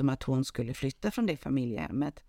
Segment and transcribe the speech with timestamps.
[0.00, 2.24] om att hon skulle flytta från det familjehemmet.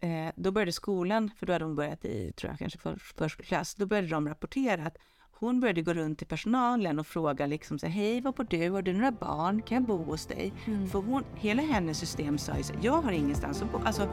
[0.00, 3.74] Eh, då började skolan, för då hade hon börjat i, tror jag, kanske för, förskoleklass,
[3.74, 4.96] då började de rapportera att
[5.40, 8.70] hon började gå runt till personalen och fråga liksom så hej, var bor du?
[8.70, 9.62] Har du några barn?
[9.62, 10.52] Kan jag bo hos dig?
[10.66, 10.88] Mm.
[10.88, 13.78] För hon, hela hennes system sa ju så jag har ingenstans att bo.
[13.84, 14.08] Alltså,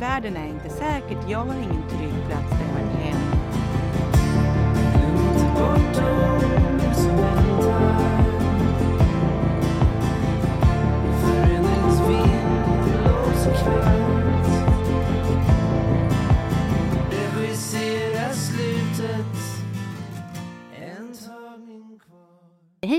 [0.00, 1.30] världen är inte säkert.
[1.30, 3.42] Jag har ingen trygg plats där jag är hem.
[13.42, 13.50] Hej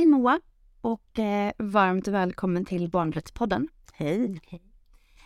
[0.06, 0.40] Moa
[0.82, 3.68] och eh, varmt välkommen till Barnrättspodden.
[3.94, 4.42] Hej.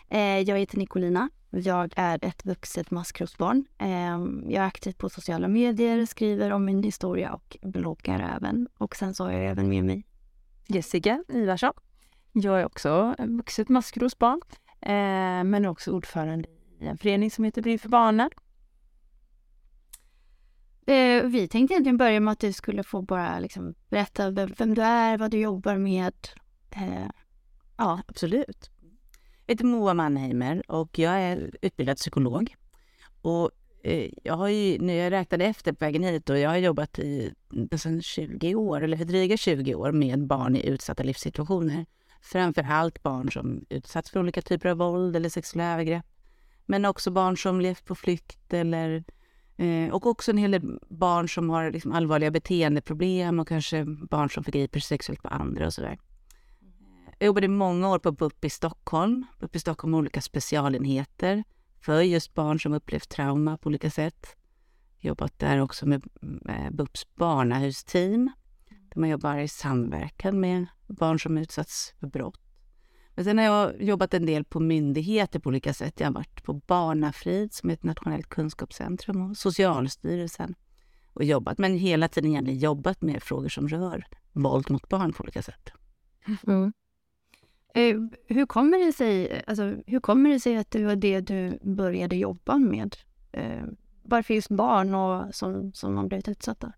[0.08, 1.30] Eh, jag heter Nicolina.
[1.50, 3.64] Jag är ett vuxet maskrosbarn.
[3.78, 3.88] Eh,
[4.52, 8.68] jag är aktiv på sociala medier, skriver om min historia och bloggar även.
[8.78, 10.06] Och sen så har jag även med mig
[10.66, 11.72] Jessica Ivarsson.
[12.32, 14.40] Jag är också vuxet maskrosbarn,
[14.80, 16.48] eh, men också ordförande
[16.80, 18.30] i en förening som heter Bry för barnen.
[20.86, 24.82] Eh, vi tänkte egentligen börja med att du skulle få bara liksom berätta vem du
[24.82, 26.14] är, vad du jobbar med.
[26.70, 27.10] Eh,
[27.76, 28.70] ja, absolut.
[29.46, 32.54] Jag heter Moa Mannheimer och jag är utbildad psykolog.
[33.22, 33.50] Och
[33.82, 36.98] eh, jag har ju, när jag räknade efter på vägen hit, och jag har jobbat
[36.98, 41.86] i nästan 20 år, eller dryga 20 år, med barn i utsatta livssituationer.
[42.20, 46.06] Framför allt barn som utsatts för olika typer av våld eller sexuella övergrepp.
[46.66, 49.04] Men också barn som levt på flykt eller
[49.58, 54.30] Eh, och också en hel del barn som har liksom allvarliga beteendeproblem och kanske barn
[54.30, 55.98] som förgriper sig sexuellt på andra och sådär.
[57.18, 59.26] Jag jobbade många år på BUP i Stockholm.
[59.40, 61.44] BUP i Stockholm har olika specialenheter
[61.80, 64.36] för just barn som upplevt trauma på olika sätt.
[64.98, 66.02] Jobbat där också med
[66.70, 68.30] BUPs barnahusteam
[68.90, 72.40] där man jobbar i samverkan med barn som utsatts för brott.
[73.14, 76.00] Men sen har jag jobbat en del på myndigheter på olika sätt.
[76.00, 80.54] Jag har varit på Barnafrid som är ett nationellt kunskapscentrum och Socialstyrelsen
[81.12, 85.22] och jobbat, men hela tiden egentligen jobbat med frågor som rör våld mot barn på
[85.22, 85.70] olika sätt.
[86.46, 86.72] Mm.
[87.74, 87.96] Eh,
[88.26, 92.16] hur, kommer det sig, alltså, hur kommer det sig att det var det du började
[92.16, 92.96] jobba med?
[93.32, 93.64] Eh,
[94.02, 96.72] varför just barn och som, som har blivit utsatta?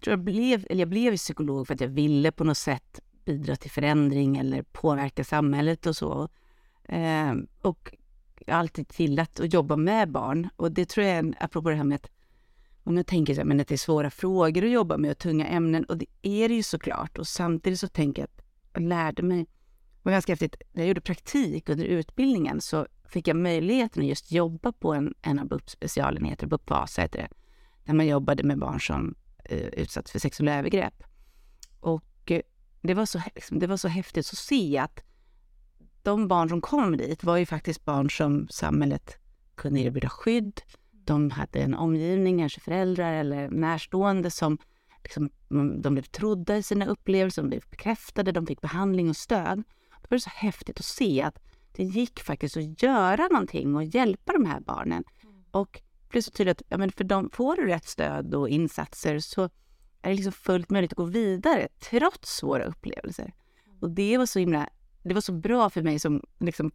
[0.00, 3.00] Jag, tror jag, blev, eller jag blev psykolog för att jag ville på något sätt
[3.24, 6.28] bidra till förändring eller påverka samhället och så.
[6.84, 7.94] Eh, och
[8.46, 10.48] jag har alltid gillat att jobba med barn.
[10.56, 12.10] Och det tror jag är, apropå det här med att
[12.84, 15.18] om jag tänker så här, men att det är svåra frågor att jobba med och
[15.18, 17.18] tunga ämnen, och det är det ju såklart.
[17.18, 19.48] Och samtidigt så tänker jag att jag lärde mig, det
[20.02, 24.32] var ganska häftigt, när jag gjorde praktik under utbildningen så fick jag möjligheten att just
[24.32, 27.28] jobba på en, en av BUP specialenheter, BUP Vasa heter det,
[27.84, 29.14] där man jobbade med barn som
[29.50, 31.02] utsatts för sexuella övergrepp.
[31.80, 32.40] Och eh,
[32.82, 35.04] det var, så, liksom, det var så häftigt att se att
[36.02, 39.16] de barn som kom dit var ju faktiskt barn som samhället
[39.54, 40.62] kunde erbjuda skydd.
[40.90, 44.58] De hade en omgivning, kanske föräldrar eller närstående som
[45.02, 45.30] liksom,
[45.82, 49.62] de blev trodda i sina upplevelser, de blev bekräftade, de fick behandling och stöd.
[50.02, 51.38] Det var så häftigt att se att
[51.72, 55.04] det gick faktiskt att göra någonting och hjälpa de här barnen.
[55.50, 58.48] Och det blev så tydligt att ja, men för dem, får du rätt stöd och
[58.48, 59.42] insatser så
[60.02, 63.32] är det liksom fullt möjligt att gå vidare trots svåra upplevelser.
[63.80, 64.68] Och det var så himla,
[65.02, 66.72] det var så bra för mig som liksom,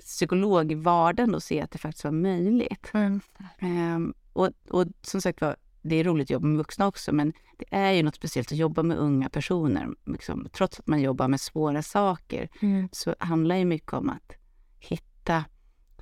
[0.00, 2.90] psykolog i vardagen att se att det faktiskt var möjligt.
[2.94, 3.20] Mm.
[3.60, 7.32] Um, och, och som sagt var, det är roligt att jobba med vuxna också, men
[7.58, 9.88] det är ju något speciellt att jobba med unga personer.
[10.06, 12.88] Liksom, trots att man jobbar med svåra saker mm.
[12.92, 14.32] så handlar det mycket om att
[14.78, 15.44] hitta,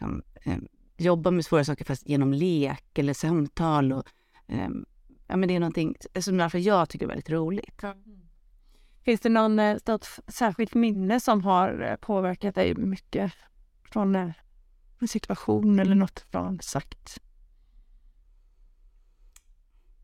[0.01, 4.05] um, um, jobba med svåra saker fast genom lek eller samtal och
[4.47, 4.87] um,
[5.27, 7.82] ja, men det är någonting som därför jag tycker är väldigt roligt.
[7.82, 8.21] Mm.
[9.04, 13.33] Finns det någon, eh, något särskilt minne som har eh, påverkat dig mycket
[13.93, 14.31] från eh,
[14.99, 17.21] en situation eller något från sagt?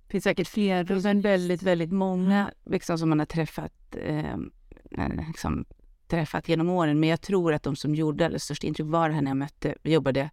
[0.06, 4.36] Det finns säkert fler, men väldigt, väldigt många liksom, som man har träffat, eh,
[5.28, 5.64] liksom,
[6.08, 7.00] träffat genom åren.
[7.00, 9.74] Men jag tror att de som gjorde allra störst intryck var här när jag mötte,
[9.82, 10.30] jobbade,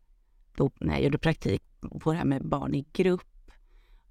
[0.58, 1.64] då, när jag gjorde praktik
[2.02, 3.52] på det här med barn i grupp.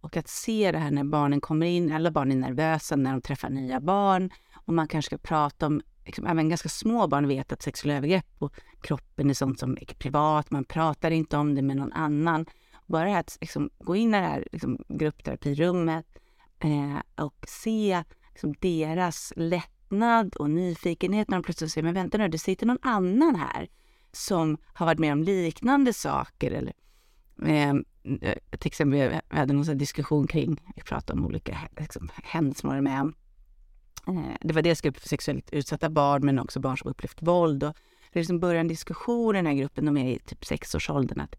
[0.01, 3.21] Och att se det här när barnen kommer in, alla barn är nervösa när de
[3.21, 4.31] träffar nya barn.
[4.67, 8.27] Och man kanske ska prata om, liksom, även ganska små barn vet att sexuella övergrepp
[8.39, 12.47] och kroppen är sånt som är privat, man pratar inte om det med någon annan.
[12.87, 16.07] Bara det här att liksom, gå in i det här liksom, gruppterapirummet
[16.59, 22.29] eh, och se liksom, deras lättnad och nyfikenhet när de plötsligt säger, men vänta nu,
[22.29, 23.69] det sitter någon annan här
[24.17, 26.73] som har varit med om liknande saker eller
[27.47, 27.75] eh,
[28.59, 33.01] till exempel, vi hade någon diskussion kring, vi pratade om olika liksom, händelser man med
[33.01, 33.15] om.
[34.09, 37.65] Eh, det var dels grupp för sexuellt utsatta barn men också barn som upplevt våld.
[37.65, 37.77] Och
[38.13, 41.37] det liksom började en diskussion i den här gruppen, de är i typ sexårsåldern, att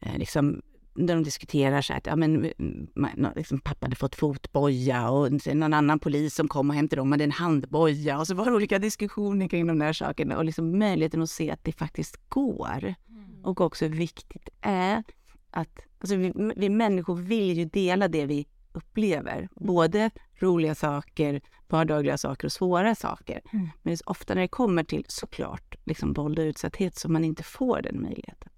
[0.00, 0.62] eh, liksom,
[1.06, 2.52] där de diskuterar så att ja, men,
[2.94, 7.12] man, liksom, pappa hade fått fotboja och någon annan polis som kom och hämtade dem
[7.12, 10.78] hade en handboja och så var det olika diskussioner kring de där sakerna och liksom
[10.78, 12.94] möjligheten att se att det faktiskt går.
[13.08, 13.44] Mm.
[13.44, 15.02] Och också hur viktigt det är
[15.50, 19.38] att alltså vi, vi människor vill ju dela det vi upplever.
[19.38, 19.48] Mm.
[19.54, 20.10] Både
[20.40, 23.40] roliga saker, vardagliga saker och svåra saker.
[23.52, 23.68] Mm.
[23.82, 27.82] Men ofta när det kommer till såklart liksom våld och utsatthet så man inte får
[27.82, 28.48] den möjligheten.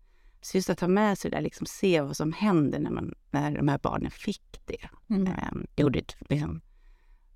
[0.40, 3.14] Så just att ta med sig det där, liksom se vad som händer när, man,
[3.30, 4.88] när de här barnen fick det.
[5.10, 5.26] Mm.
[5.26, 6.60] Ähm, gjorde liksom,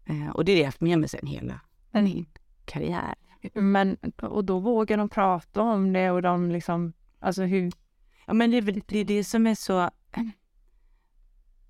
[0.04, 1.60] äh, och det är det jag haft med mig sen hela
[1.92, 2.04] mm.
[2.04, 2.26] min
[2.64, 3.14] karriär.
[3.54, 7.72] Men, och då vågar de prata om det och de liksom, alltså hur?
[8.26, 9.90] Ja men det är väl det, är det som är så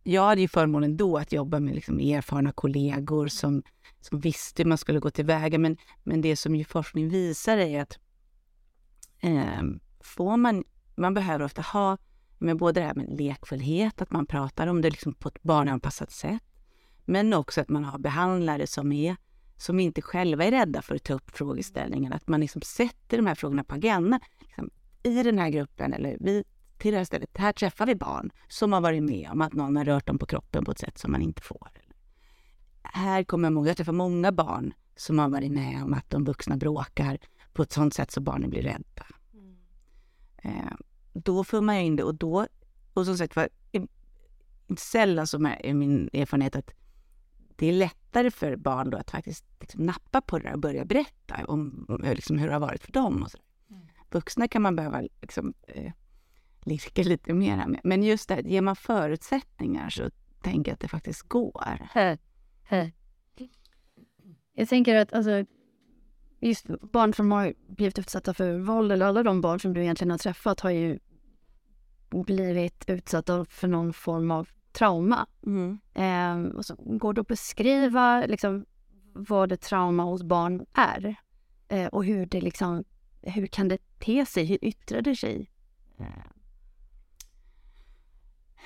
[0.05, 3.63] jag hade ju förmånen då att jobba med liksom erfarna kollegor som,
[4.01, 5.59] som visste hur man skulle gå tillväga.
[5.59, 7.99] Men, men det som ju forskning visar är att
[9.21, 9.63] eh,
[10.01, 10.65] får man,
[10.97, 11.99] man behöver ofta ha
[12.39, 16.11] med både det här med lekfullhet, att man pratar om det liksom på ett barnanpassat
[16.11, 16.43] sätt,
[17.05, 19.17] men också att man har behandlare som, är,
[19.57, 22.13] som inte själva är rädda för att ta upp frågeställningen.
[22.13, 24.21] Att man liksom sätter de här frågorna på agendan.
[24.41, 24.71] Liksom,
[25.03, 26.45] I den här gruppen, eller vi
[26.79, 27.39] till det här stället.
[27.39, 30.27] Här träffar vi barn som har varit med om att någon har rört dem på
[30.27, 31.69] kroppen på ett sätt som man inte får.
[32.83, 36.57] Här kommer jag jag träffar många barn som har varit med om att de vuxna
[36.57, 37.19] bråkar
[37.53, 39.07] på ett sådant sätt så barnen blir rädda.
[40.45, 40.57] Mm.
[40.59, 40.73] Eh,
[41.13, 42.47] då får man in det och då,
[42.95, 43.49] och som sagt var,
[44.67, 46.71] inte sällan så är min erfarenhet att
[47.57, 51.45] det är lättare för barn då att faktiskt liksom nappa på det och börja berätta
[51.49, 53.23] om, om liksom hur det har varit för dem.
[53.23, 53.39] Och så.
[53.71, 53.87] Mm.
[54.11, 55.93] Vuxna kan man behöva liksom, eh,
[56.65, 57.81] lirka lite mer med.
[57.85, 60.11] Men just det, ger man förutsättningar så
[60.43, 61.89] tänker jag att det faktiskt går.
[64.53, 65.45] Jag tänker att alltså,
[66.49, 70.11] just barn som har blivit utsatta för våld, eller alla de barn som du egentligen
[70.11, 70.99] har träffat har ju
[72.11, 75.27] blivit utsatta för någon form av trauma.
[75.47, 75.79] Mm.
[75.95, 78.67] Eh, och så går det att beskriva liksom,
[79.13, 81.17] vad det trauma hos barn är?
[81.69, 82.85] Eh, och hur det liksom,
[83.23, 84.45] hur kan det te sig?
[84.45, 85.51] Hur yttrar det sig?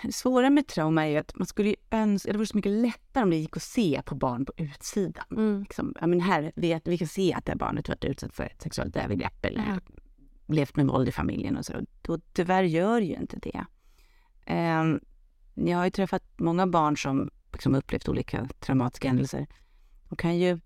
[0.03, 3.25] Det svåra med trauma är ju att man skulle önska, det vore så mycket lättare
[3.25, 5.25] om det gick att se på barn på utsidan.
[5.31, 5.61] Mm.
[5.61, 8.45] Liksom, ja, men här, vi, vi kan se att det här barnet varit utsatt för
[8.45, 9.81] ett sexuellt övergrepp eller mm.
[10.47, 11.73] levt med våld i familjen och så.
[12.03, 13.65] Då, tyvärr gör ju inte det.
[14.55, 15.00] Um,
[15.55, 19.47] jag har ju träffat många barn som liksom upplevt olika traumatiska händelser.
[20.09, 20.61] De kan ju,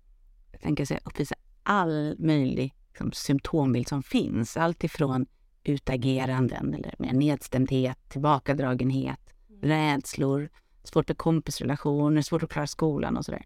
[0.61, 4.57] tänka sig, uppvisa all möjlig liksom, symptombild som finns.
[4.57, 5.25] Allt ifrån
[5.63, 9.19] utageranden eller mer nedstämdhet, tillbakadragenhet.
[9.63, 10.49] Rädslor,
[10.83, 13.45] svårt med kompisrelationer, svårt att klara skolan och sådär.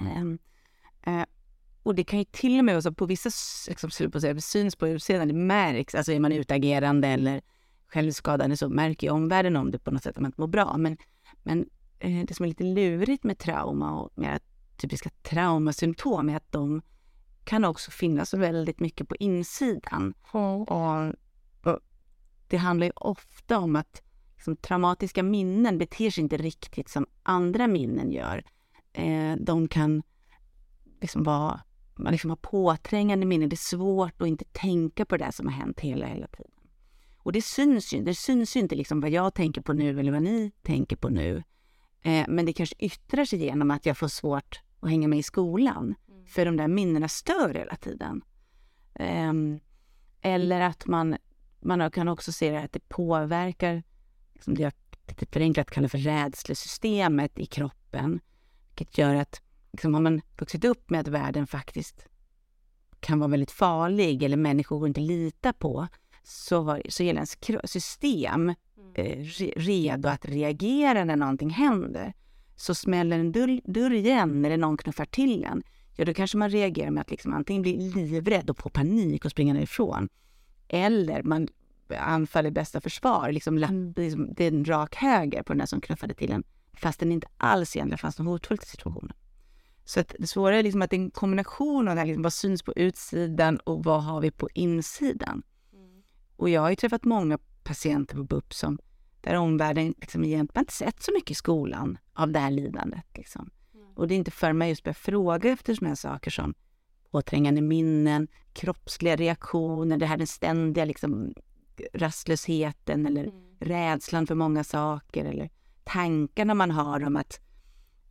[0.00, 0.38] Um,
[1.06, 1.24] uh,
[1.82, 3.30] och det kan ju till och med vara så på vissa
[3.68, 7.40] liksom, på säga, syns på utsidan, det märks, alltså är man utagerande eller
[7.86, 10.76] självskadande så märker ju omvärlden om det på något sätt, att man inte mår bra.
[10.76, 10.96] Men,
[11.42, 11.58] men
[12.04, 14.38] uh, det som är lite lurigt med trauma och mer
[14.76, 16.82] typiska traumasymptom är att de
[17.44, 20.14] kan också finnas väldigt mycket på insidan.
[20.34, 20.44] Mm.
[20.44, 21.14] Och, och,
[22.48, 24.02] det handlar ju ofta om att
[24.38, 28.44] liksom, traumatiska minnen beter sig inte riktigt som andra minnen gör.
[28.92, 30.02] Eh, de kan
[31.00, 31.60] liksom vara,
[31.94, 33.48] man liksom har påträngande minnen.
[33.48, 36.52] Det är svårt att inte tänka på det som har hänt hela, hela tiden.
[37.16, 40.12] Och det syns ju, det syns ju inte liksom vad jag tänker på nu eller
[40.12, 41.42] vad ni tänker på nu.
[42.02, 45.22] Eh, men det kanske yttrar sig genom att jag får svårt att hänga med i
[45.22, 45.94] skolan.
[46.26, 48.22] För de där minnena stör hela tiden.
[49.00, 49.60] Um,
[50.20, 51.16] eller att man,
[51.60, 53.82] man kan också se att det påverkar
[54.38, 54.72] liksom det jag
[55.08, 58.20] lite förenklat kallar för rädslesystemet i kroppen.
[58.68, 59.42] Vilket gör att
[59.72, 62.06] liksom, har man vuxit upp med att världen faktiskt
[63.00, 65.88] kan vara väldigt farlig eller människor går inte lita på
[66.22, 68.54] så, var, så är ens system mm.
[68.94, 69.24] eh,
[69.56, 72.14] redo att reagera när någonting händer.
[72.56, 75.62] Så smäller en dörr, dörr igen eller någon knuffar till en
[75.96, 79.30] ja då kanske man reagerar med att liksom antingen bli livrädd och få panik och
[79.30, 80.08] springa därifrån.
[80.68, 81.48] Eller man
[81.96, 83.94] anfaller bästa försvar, liksom, mm.
[83.96, 87.12] liksom, det är en rak höger på den där som knuffade till en, fast den
[87.12, 89.12] inte alls egentligen fanns något hotfullt i situationen.
[89.84, 92.22] Så att det svåra är liksom att det är en kombination av det här, liksom,
[92.22, 95.42] vad syns på utsidan och vad har vi på insidan.
[95.72, 96.02] Mm.
[96.36, 98.78] Och jag har ju träffat många patienter på BUP som
[99.20, 103.04] där omvärlden liksom egentligen inte sett så mycket i skolan av det här lidandet.
[103.14, 103.50] Liksom.
[103.94, 106.54] Och det är inte för mig just börja fråga efter sådana här saker som
[107.10, 111.34] påträngande minnen, kroppsliga reaktioner, det här den ständiga liksom,
[111.94, 113.34] rastlösheten eller mm.
[113.60, 115.50] rädslan för många saker eller
[115.84, 117.40] tankarna man har om att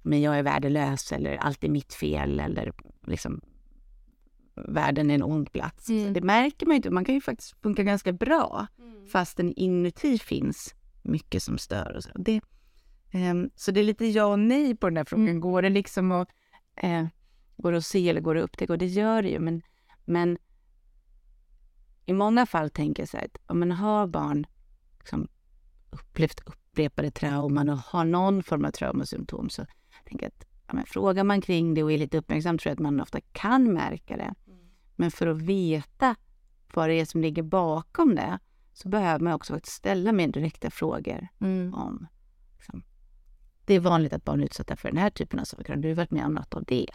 [0.02, 2.72] men jag är värdelös eller allt är mitt fel eller
[3.08, 3.42] liksom
[4.56, 5.90] världen är en ond plats.
[5.90, 6.14] Mm.
[6.14, 6.90] Det märker man ju inte.
[6.90, 8.68] Man kan ju faktiskt funka ganska bra
[9.08, 11.96] fastän inuti finns mycket som stör.
[11.96, 12.10] Och så.
[12.16, 12.42] Det,
[13.12, 15.28] ehm, så det är lite ja och nej på den här frågan.
[15.28, 15.40] Mm.
[15.40, 16.30] Går det liksom att,
[16.76, 17.08] eh,
[17.58, 18.74] går det att se eller går det att upptäcka?
[18.74, 19.40] Och det gör det ju.
[19.40, 19.62] Men,
[20.06, 20.38] men
[22.08, 24.48] i många fall tänker jag så här att om man har barn
[25.00, 25.28] liksom,
[25.90, 29.66] upplevt upprepade trauman och har någon form av traumasymptom så
[30.06, 32.74] tänker jag att ja, men frågar man kring det och är lite uppmärksam tror jag
[32.74, 34.34] att man ofta kan märka det.
[34.96, 36.16] Men för att veta
[36.74, 38.40] vad det är som ligger bakom det
[38.74, 41.74] så behöver man också ställa mer direkta frågor Mm.
[41.74, 42.08] om...
[42.58, 42.84] Liksom,
[43.66, 45.70] det är vanligt att barn är utsatta för den här typen av saker.
[45.74, 46.88] Har du varit med om något av det?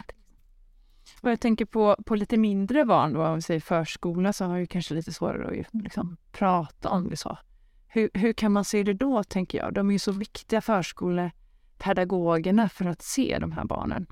[1.21, 4.57] Och jag tänker på, på lite mindre barn, då, om vi säger förskola, så har
[4.57, 7.39] ju kanske lite svårare att liksom, prata om det så.
[7.87, 9.75] Hur, hur kan man se det då, tänker jag?
[9.75, 14.07] De är ju så viktiga, förskolepedagogerna, för att se de här barnen.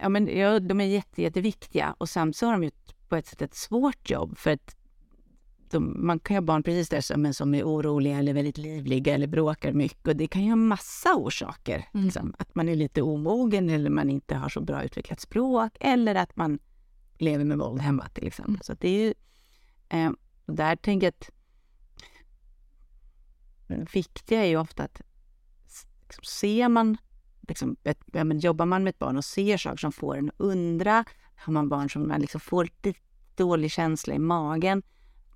[0.00, 2.70] Ja, men, ja, de är jätte, jätteviktiga och samtidigt så har de ju
[3.08, 4.76] på ett sätt ett svårt jobb för att
[5.70, 9.14] de, man kan ju ha barn precis där som, som är oroliga eller väldigt livliga
[9.14, 11.88] eller bråkar mycket och det kan ju ha massa orsaker.
[11.94, 12.04] Mm.
[12.06, 12.34] Liksom.
[12.38, 16.36] Att man är lite omogen eller man inte har så bra utvecklat språk eller att
[16.36, 16.58] man
[17.18, 18.54] lever med våld hemma till exempel.
[18.54, 18.62] Mm.
[18.62, 19.14] Så det är ju,
[19.88, 20.10] eh,
[20.46, 21.30] där tänker jag att
[23.66, 25.00] det viktiga är ju ofta att
[26.06, 26.96] liksom, ser man
[27.48, 30.28] liksom, ett, ja, men jobbar man med ett barn och ser saker som får en
[30.28, 31.04] att undra,
[31.36, 33.00] har man barn som man liksom får lite
[33.34, 34.82] dålig känsla i magen,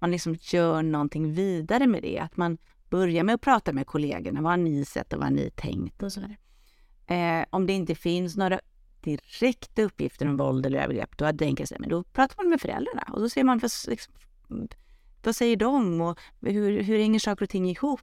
[0.04, 2.18] man liksom gör någonting vidare med det.
[2.18, 2.58] Att man
[2.90, 4.40] börjar med att prata med kollegorna.
[4.42, 6.36] Vad har ni sett och vad har ni tänkt och sådär.
[7.06, 8.60] Eh, om det inte finns några
[9.00, 13.04] direkta uppgifter om våld eller övergrepp, då tänker jag men då pratar man med föräldrarna
[13.12, 14.14] och då ser man liksom,
[15.22, 18.00] vad säger de och hur, hur hänger saker och ting ihop?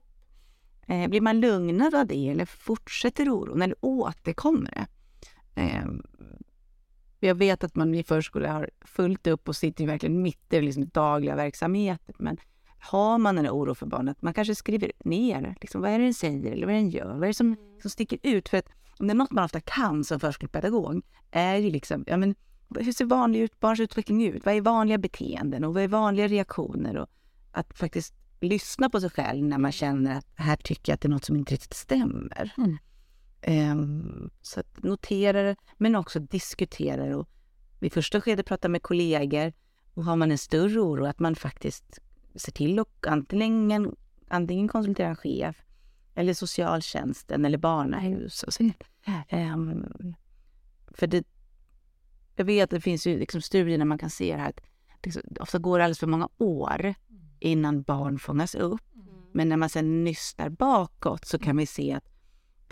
[0.86, 4.86] Eh, blir man lugnad av det eller fortsätter oron eller återkommer det?
[5.62, 5.86] Eh,
[7.26, 10.88] jag vet att man i förskolan har fullt upp och sitter verkligen mitt i liksom
[10.88, 12.14] dagliga verksamheten.
[12.18, 12.36] Men
[12.78, 16.14] har man en oro för barnet, man kanske skriver ner liksom, vad är det den
[16.14, 17.14] säger eller vad den gör.
[17.14, 18.48] Vad är det som, som sticker ut?
[18.48, 22.16] För att om det är något man ofta kan som förskolepedagog är ju liksom, ja
[22.16, 22.34] men
[22.80, 24.44] hur ser vanlig ut, barns utveckling ut?
[24.44, 26.96] Vad är vanliga beteenden och vad är vanliga reaktioner?
[26.96, 27.08] Och
[27.52, 31.08] att faktiskt lyssna på sig själv när man känner att här tycker jag att det
[31.08, 32.54] är något som inte riktigt stämmer.
[32.56, 32.78] Mm.
[33.42, 37.24] Ehm, så att notera det, men också diskutera det.
[37.86, 39.52] I första skedet prata med kollegor.
[39.94, 41.98] Och har man en större oro, att man faktiskt
[42.34, 43.96] ser till att antingen,
[44.28, 45.56] antingen konsultera en chef
[46.14, 48.42] eller socialtjänsten eller barnahus.
[48.42, 48.70] Och så.
[49.28, 49.84] Ehm,
[50.94, 51.26] för det,
[52.36, 54.60] jag vet att det finns ju liksom studier där man kan se här att
[55.00, 56.94] det så- ofta går det alldeles för många år
[57.40, 58.80] innan barn fångas upp.
[59.32, 62.04] Men när man sen nystar bakåt så kan vi se att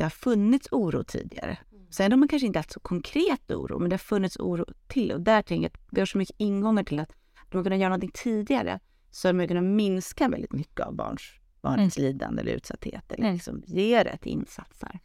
[0.01, 1.59] det har funnits oro tidigare.
[1.91, 5.13] Sen har man kanske inte haft så konkret oro, men det har funnits oro till.
[5.13, 7.13] Och där tänker jag att vi har så mycket ingångar till att
[7.51, 8.81] de har kunnat göra någonting tidigare
[9.11, 11.21] så har man kunnat minska väldigt mycket av barns,
[11.63, 13.13] barnets lidande eller utsatthet.
[13.13, 13.35] Eller Mm.
[13.35, 14.99] liksom ge rätt insatser.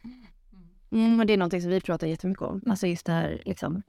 [0.90, 2.62] Mm, och det är någonting som vi pratar jättemycket om.
[2.66, 3.82] Alltså just det här liksom,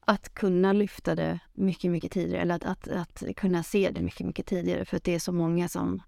[0.00, 2.42] att kunna lyfta det mycket, mycket tidigare.
[2.42, 4.84] Eller att, att, att kunna se det mycket, mycket tidigare.
[4.84, 6.02] För att det är så många som,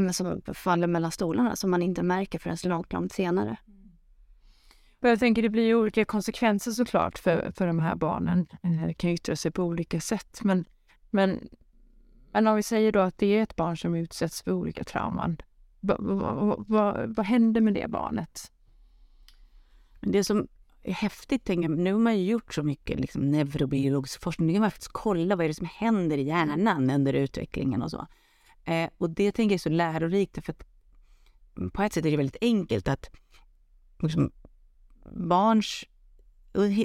[0.00, 3.56] men som faller mellan stolarna som man inte märker förrän långt, långt senare.
[5.00, 8.46] Och jag tänker det blir ju olika konsekvenser såklart för, för de här barnen.
[8.62, 10.40] Eh, Det kan ju yttra sig på olika sätt.
[10.42, 10.64] Men,
[11.10, 11.48] men,
[12.32, 15.36] men om vi säger då att det är ett barn som utsätts för olika trauman.
[15.80, 18.52] Vad, vad, vad, vad händer med det barnet?
[20.00, 20.48] Men det som
[20.82, 24.46] är häftigt, tänker jag, nu har man ju gjort så mycket liksom, neurobiologisk forskning.
[24.46, 27.90] Nu kan man faktiskt kolla vad är det som händer i hjärnan under utvecklingen och
[27.90, 28.06] så.
[28.64, 30.64] Eh, och det tänker jag är så lärorikt, för att
[31.72, 33.10] på ett sätt är det väldigt enkelt att
[33.98, 34.30] liksom,
[35.12, 35.84] barns...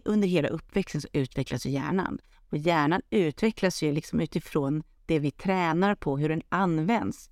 [0.06, 2.20] Under hela uppväxten så utvecklas ju hjärnan.
[2.50, 7.30] Och hjärnan utvecklas ju liksom utifrån det vi tränar på, hur den används.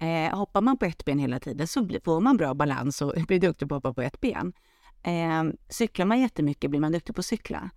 [0.00, 3.40] Eh, hoppar man på ett ben hela tiden så får man bra balans och blir
[3.40, 4.52] duktig på att hoppa på ett ben.
[5.02, 7.70] Eh, cyklar man jättemycket blir man duktig på att cykla.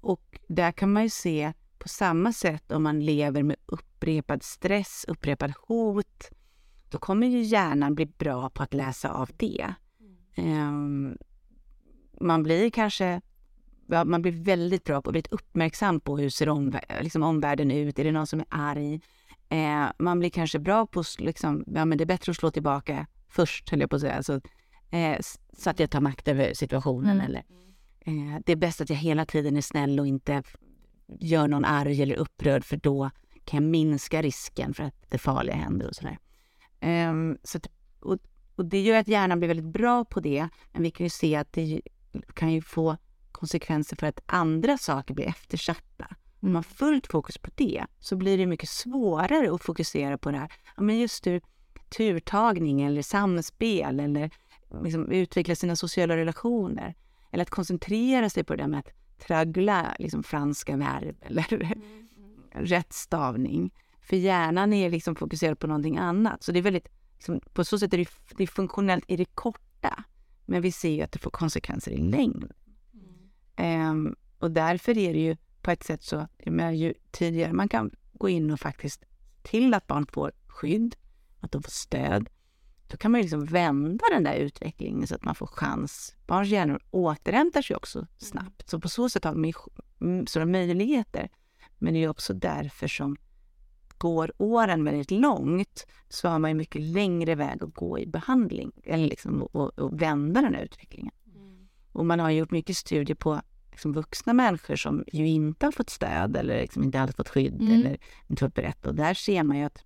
[0.00, 3.56] Och där kan man ju se på samma sätt om man lever med
[3.98, 6.30] upprepad stress, upprepad hot.
[6.90, 9.74] Då kommer ju hjärnan bli bra på att läsa av det.
[10.34, 10.72] Eh,
[12.20, 13.20] man blir kanske
[13.86, 17.98] ja, man blir väldigt bra på, väldigt uppmärksam på hur ser omvär- liksom omvärlden ut,
[17.98, 19.00] är det någon som är arg?
[19.48, 22.50] Eh, man blir kanske bra på, att liksom, ja men det är bättre att slå
[22.50, 24.14] tillbaka först, höll jag på att säga.
[24.14, 24.40] Alltså,
[24.90, 25.18] eh,
[25.52, 27.20] så att jag tar makt över situationen.
[27.20, 27.26] Mm.
[27.26, 27.44] Eller,
[28.00, 30.42] eh, det är bäst att jag hela tiden är snäll och inte
[31.20, 33.10] gör någon arg eller upprörd för då
[33.48, 36.18] kan jag minska risken för att det farliga händer och sådär.
[36.80, 37.66] Ehm, så att,
[38.00, 38.18] och,
[38.56, 41.36] och det gör att hjärnan blir väldigt bra på det, men vi kan ju se
[41.36, 41.80] att det
[42.34, 42.96] kan ju få
[43.32, 46.06] konsekvenser för att andra saker blir eftersatta.
[46.40, 50.30] Om man har fullt fokus på det så blir det mycket svårare att fokusera på
[50.30, 50.52] det här.
[50.76, 51.44] Ja, men just det,
[51.96, 54.30] turtagning eller samspel eller
[54.82, 56.94] liksom utveckla sina sociala relationer.
[57.30, 58.92] Eller att koncentrera sig på det där med att
[59.26, 62.07] traggla liksom franska verb eller mm
[62.66, 63.74] rätt stavning.
[64.00, 66.42] För hjärnan är liksom fokuserad på någonting annat.
[66.42, 69.24] Så det är väldigt, liksom, på så sätt är det, det är funktionellt i det
[69.24, 70.04] korta.
[70.46, 72.52] Men vi ser ju att det får konsekvenser i längden.
[73.56, 73.90] Mm.
[73.90, 77.90] Um, och därför är det ju på ett sätt så, jag ju tidigare man kan
[78.12, 79.04] gå in och faktiskt
[79.42, 80.96] till att barn får skydd,
[81.40, 82.28] att de får stöd,
[82.88, 86.16] då kan man ju liksom vända den där utvecklingen så att man får chans.
[86.26, 89.52] Barns hjärnor återhämtar sig också snabbt, så på så sätt har de
[90.26, 91.28] sådana möjligheter.
[91.78, 93.16] Men det är också därför som
[93.98, 98.72] går åren väldigt långt så har man ju mycket längre väg att gå i behandling
[98.84, 101.14] eller liksom och, och vända den här utvecklingen.
[101.34, 101.68] Mm.
[101.92, 105.90] Och man har gjort mycket studier på liksom vuxna människor som ju inte har fått
[105.90, 107.72] stöd eller liksom inte hade fått skydd mm.
[107.72, 108.88] eller inte fått berätta.
[108.88, 109.84] Och där ser man ju att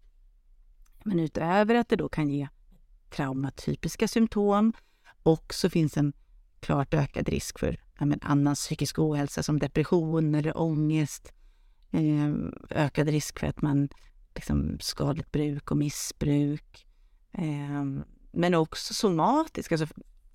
[1.04, 2.48] men utöver att det då kan ge
[3.10, 4.72] traumatypiska symptom
[5.22, 6.12] och så finns en
[6.60, 11.32] klart ökad risk för men, annan psykisk ohälsa som depression eller ångest.
[11.92, 12.34] Eh,
[12.70, 13.88] ökad risk för att man
[14.34, 16.86] liksom, skadligt bruk och missbruk.
[17.32, 17.84] Eh,
[18.32, 19.86] men också somatisk, alltså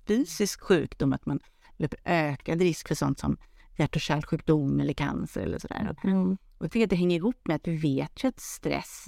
[0.06, 1.40] fysisk sjukdom, att man
[1.76, 3.36] löper ökad risk för sånt som
[3.76, 5.96] hjärt och kärlsjukdom eller cancer eller sådär.
[6.04, 6.32] Mm.
[6.32, 9.04] Och jag tycker att det hänger ihop med att vi vet ju att stress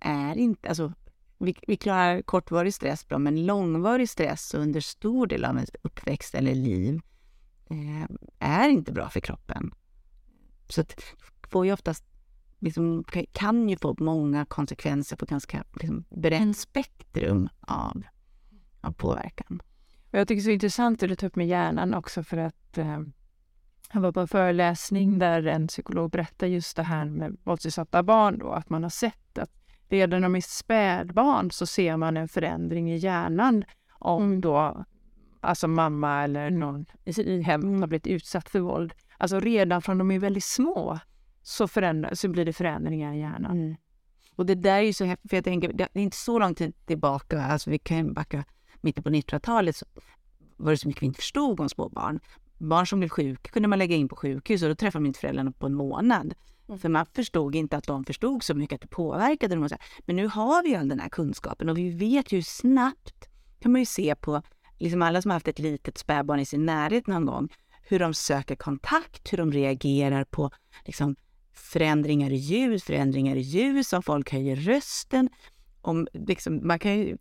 [0.00, 0.92] är inte, alltså
[1.38, 6.34] vi, vi klarar kortvarig stress bra, men långvarig stress under stor del av ens uppväxt
[6.34, 7.00] eller liv
[7.70, 9.74] eh, är inte bra för kroppen.
[10.68, 11.02] Så att
[11.50, 12.04] får ju oftast,
[12.58, 16.54] liksom, kan ju få många konsekvenser på ganska liksom, brett mm.
[16.54, 18.02] spektrum av,
[18.80, 19.62] av påverkan.
[20.10, 22.78] Jag tycker det är så intressant att du tar upp med hjärnan också för att
[22.78, 23.00] eh,
[23.92, 28.38] jag var på en föreläsning där en psykolog berättade just det här med våldsutsatta barn
[28.38, 29.50] då, att man har sett att
[29.88, 33.64] redan när de är spädbarn så ser man en förändring i hjärnan
[33.98, 34.40] om mm.
[34.40, 34.84] då
[35.40, 38.94] alltså mamma eller någon i hemmet har blivit utsatt för våld.
[39.18, 40.98] Alltså redan från de är väldigt små
[41.42, 41.68] så,
[42.12, 43.58] så blir det förändringar i hjärnan.
[43.58, 43.76] Mm.
[44.36, 46.54] Och det där är ju så häftigt, för jag tänker, det är inte så lång
[46.54, 48.44] tid tillbaka, alltså vi kan backa
[48.80, 49.86] mitten på 1900-talet, så
[50.56, 52.20] var det så mycket vi inte förstod om små barn.
[52.58, 55.20] Barn som blev sjuka kunde man lägga in på sjukhus och då träffade man inte
[55.20, 56.34] föräldrarna på en månad.
[56.68, 56.78] Mm.
[56.78, 59.68] För man förstod inte att de förstod så mycket att det påverkade dem.
[60.06, 63.28] Men nu har vi all den här kunskapen och vi vet ju snabbt,
[63.60, 64.42] kan man ju se på
[64.78, 67.48] liksom alla som har haft ett litet spädbarn i sin närhet någon gång,
[67.82, 70.50] hur de söker kontakt, hur de reagerar på
[70.84, 71.16] liksom,
[71.60, 75.28] förändringar i ljud, förändringar i ljus, om folk höjer rösten.
[75.80, 77.16] Om, liksom, man kan ju,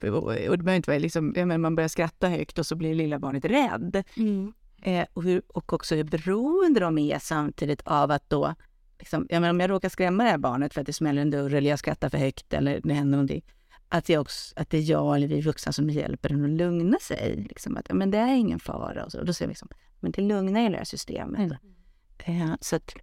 [0.00, 3.18] och det behöver inte vara liksom, men man börjar skratta högt och så blir lilla
[3.18, 4.04] barnet rädd.
[4.16, 4.52] Mm.
[4.82, 8.54] Eh, och, hur, och också hur beroende de är samtidigt av att då
[8.98, 11.30] liksom, jag menar, om jag råkar skrämma det här barnet för att det smäller en
[11.30, 13.44] dörr eller jag skrattar för högt eller det händer någonting,
[13.88, 16.98] att, jag också, att det är jag eller vi vuxna som hjälper den att lugna
[16.98, 17.46] sig.
[17.48, 19.04] Liksom, att men det är ingen fara.
[19.04, 19.18] Och, så.
[19.18, 19.68] och då säger vi liksom,
[20.00, 21.52] men det lugnar hela det här systemet.
[22.26, 22.50] Mm.
[22.50, 22.94] Eh, så att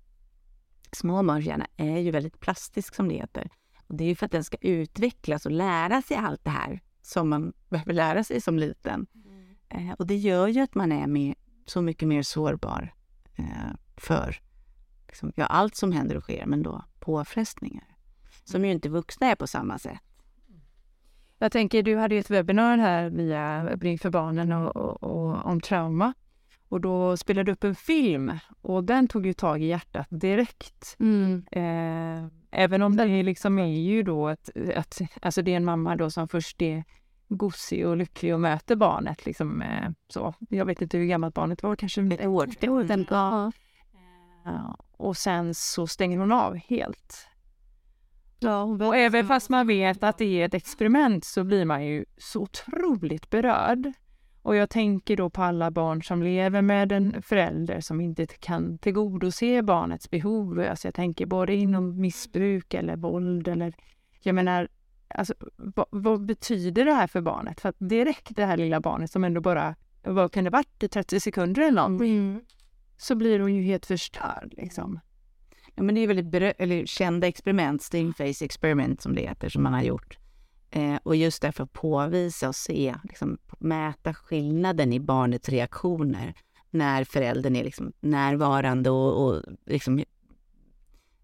[0.95, 3.49] små barns hjärna är ju väldigt plastisk som det heter.
[3.87, 6.81] Och det är ju för att den ska utvecklas och lära sig allt det här
[7.01, 9.07] som man behöver lära sig som liten.
[9.15, 9.89] Mm.
[9.89, 12.93] Eh, och det gör ju att man är med, så mycket mer sårbar
[13.35, 14.41] eh, för
[15.07, 17.97] liksom, ja, allt som händer och sker, men då påfrestningar.
[18.43, 20.01] Som ju inte vuxna är på samma sätt.
[21.37, 25.45] Jag tänker, du hade ju ett webbinar här via Bring för barnen och, och, och,
[25.45, 26.13] om trauma.
[26.71, 28.31] Och då spelade du upp en film
[28.61, 30.95] och den tog ju tag i hjärtat direkt.
[30.99, 31.45] Mm.
[31.51, 35.95] Eh, även om det liksom är ju då att, att alltså det är en mamma
[35.95, 36.83] då som först är
[37.27, 39.25] gosig och lycklig och möter barnet.
[39.25, 40.33] Liksom, eh, så.
[40.49, 42.49] Jag vet inte hur gammalt barnet var, kanske ett år.
[42.49, 42.81] Ett år.
[42.81, 43.05] Mm.
[43.09, 43.51] Ja.
[44.45, 47.27] Ja, och sen så stänger hon av helt.
[48.39, 52.05] Ja, och även fast man vet att det är ett experiment så blir man ju
[52.17, 53.93] så otroligt berörd.
[54.43, 58.77] Och jag tänker då på alla barn som lever med en förälder som inte kan
[58.77, 60.59] tillgodose barnets behov.
[60.59, 63.73] Alltså jag tänker både inom missbruk eller våld eller
[64.23, 64.67] jag menar,
[65.07, 67.61] alltså, vad, vad betyder det här för barnet?
[67.61, 71.19] För att direkt det här lilla barnet som ändå bara, vad kan det varit, 30
[71.19, 72.41] sekunder eller någonting, mm.
[72.97, 74.99] så blir hon ju helt förstörd liksom.
[75.75, 79.73] Ja, men det är väldigt eller kända experiment, Stingface experiment som det heter, som man
[79.73, 80.20] har gjort.
[80.71, 86.33] Eh, och just därför påvisa och se, liksom, mäta skillnaden i barnets reaktioner
[86.69, 90.03] när föräldern är liksom närvarande och, och liksom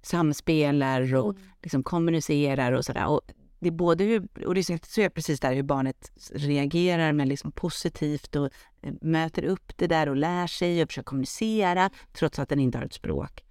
[0.01, 1.41] samspelar och mm.
[1.63, 3.07] liksom kommunicerar och sådär.
[3.07, 3.21] Och
[3.59, 7.51] det är både hur, och det så är precis där hur barnet reagerar med liksom
[7.51, 8.49] positivt och
[8.81, 12.77] eh, möter upp det där och lär sig och försöker kommunicera trots att den inte
[12.77, 13.43] har ett språk.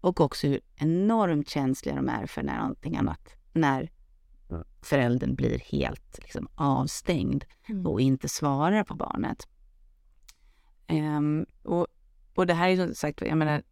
[0.00, 3.90] Och också hur enormt känsliga de är för när någonting annat, när
[4.82, 7.86] föräldern blir helt liksom, avstängd mm.
[7.86, 9.48] och inte svarar på barnet.
[10.88, 11.86] Um, och,
[12.34, 13.62] och det här är som sagt, jag menar,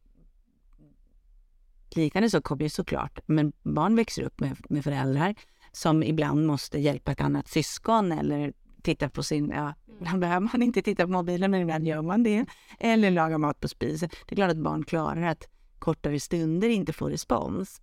[1.90, 5.34] liknande så kommer ju såklart, men barn växer upp med, med föräldrar
[5.72, 9.74] som ibland måste hjälpa ett annat syskon eller titta på sin, ja, mm.
[10.00, 12.46] ibland behöver man inte titta på mobilen men ibland gör man det.
[12.80, 14.08] Eller laga mat på spisen.
[14.26, 17.80] Det är klart att barn klarar att kortare stunder inte få respons.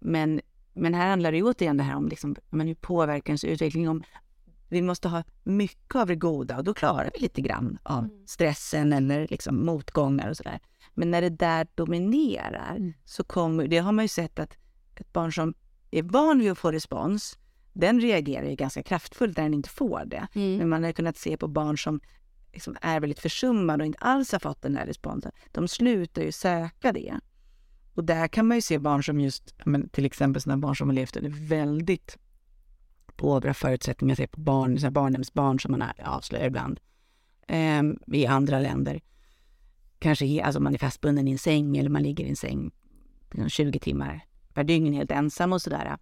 [0.00, 0.40] Men,
[0.76, 3.88] men här handlar det återigen det här om liksom, men hur påverkar ens utveckling?
[3.88, 4.02] Om
[4.68, 8.26] vi måste ha mycket av det goda och då klarar vi lite grann av mm.
[8.26, 10.60] stressen eller liksom motgångar och sådär.
[10.94, 12.92] Men när det där dominerar mm.
[13.04, 14.56] så kommer, det har man ju sett att
[14.96, 15.54] ett barn som
[15.90, 17.38] är van vid att få respons,
[17.72, 20.26] den reagerar ju ganska kraftfullt när den inte får det.
[20.34, 20.58] Mm.
[20.58, 22.00] Men man har kunnat se på barn som
[22.52, 25.32] liksom är väldigt försummade och inte alls har fått den här responsen.
[25.52, 27.20] De slutar ju söka det.
[27.96, 30.88] Och där kan man ju se barn som just, men till exempel sådana barn som
[30.88, 32.18] har levt under väldigt
[33.16, 36.80] påvra förutsättningar, se på barn, barnhemsbarn som man avslöjar ibland
[37.48, 37.82] eh,
[38.12, 39.00] i andra länder.
[39.98, 42.70] Kanske alltså man är fastbunden i en säng eller man ligger i en säng
[43.30, 44.20] liksom 20 timmar
[44.54, 45.96] per dygn helt ensam och sådär.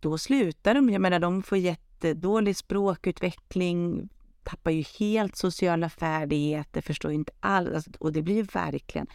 [0.00, 4.08] Då slutar de, jag menar de får jättedålig språkutveckling,
[4.42, 7.70] tappar ju helt sociala färdigheter, förstår inte alls.
[7.74, 9.06] Alltså, och det blir ju verkligen,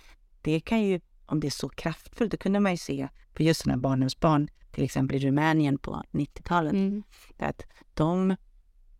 [0.41, 3.61] det kan ju, om det är så kraftfullt, det kunde man ju se på just
[3.61, 6.73] sådana barnhemsbarn, till exempel i Rumänien på 90-talet.
[6.73, 7.03] Mm.
[7.37, 7.61] Att
[7.93, 8.31] de,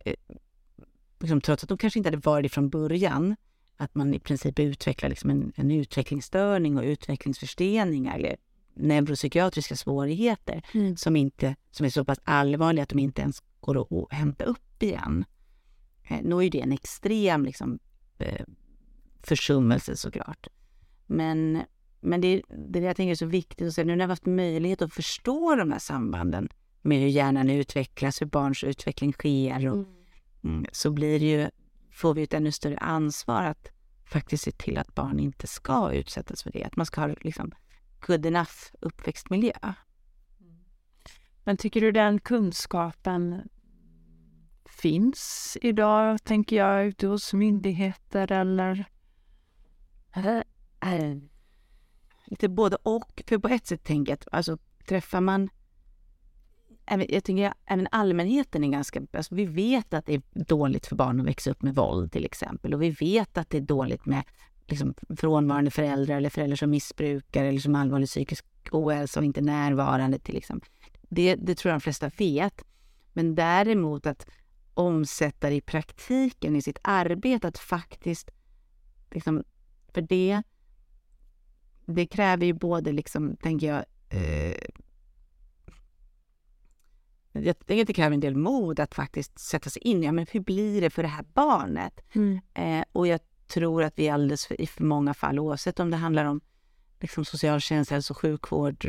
[0.05, 0.13] eh,
[1.19, 3.35] liksom, trots att de kanske inte hade varit från början,
[3.77, 8.37] att man i princip utvecklar liksom en, en utvecklingsstörning och utvecklingsförsteningar eller
[8.73, 10.97] neuropsykiatriska svårigheter mm.
[10.97, 14.83] som, inte, som är så pass allvarliga att de inte ens går att hämta upp
[14.83, 15.25] igen.
[16.03, 17.79] Eh, nu är det en extrem liksom,
[18.17, 18.45] eh,
[19.23, 20.47] försummelse såklart.
[21.05, 21.61] Men,
[21.99, 24.25] men det, det jag tänker är så viktigt att säga, nu när vi har haft
[24.25, 26.49] möjlighet att förstå de här sambanden
[26.81, 29.85] med hur hjärnan utvecklas, hur barns utveckling sker, och, mm.
[30.43, 31.49] mm så blir det ju,
[31.91, 33.71] får vi ett ännu större ansvar att
[34.05, 36.63] faktiskt se till att barn inte ska utsättas för det.
[36.63, 37.51] Att man ska ha liksom,
[37.99, 39.73] good enough uppväxtmiljö.
[41.43, 43.49] Men tycker du den kunskapen
[44.65, 48.85] finns idag, tänker jag, ute hos myndigheter eller?
[52.27, 53.23] Lite både och.
[53.27, 55.49] För på ett sätt tänker jag att alltså, träffar man
[56.89, 59.01] jag tycker även allmänheten är ganska...
[59.13, 62.25] Alltså vi vet att det är dåligt för barn att växa upp med våld till
[62.25, 62.73] exempel.
[62.73, 64.23] Och vi vet att det är dåligt med
[64.67, 70.19] liksom, frånvarande föräldrar eller föräldrar som missbrukar eller som allvarlig psykisk ohälsa och inte närvarande
[70.19, 70.69] till exempel.
[71.09, 72.63] Det, det tror jag de flesta vet.
[73.13, 74.27] Men däremot att
[74.73, 78.31] omsätta det i praktiken i sitt arbete, att faktiskt
[79.11, 79.43] liksom,
[79.93, 80.43] för det,
[81.87, 84.57] det kräver ju både liksom, tänker jag, eh,
[87.31, 90.11] jag tänker att det kräver en del mod att faktiskt sätta sig in i, ja,
[90.11, 91.99] men hur blir det för det här barnet?
[92.15, 92.39] Mm.
[92.53, 95.97] Eh, och jag tror att vi alldeles för, i för många fall, oavsett om det
[95.97, 96.41] handlar om
[96.99, 98.87] liksom socialtjänst, hälso och sjukvård,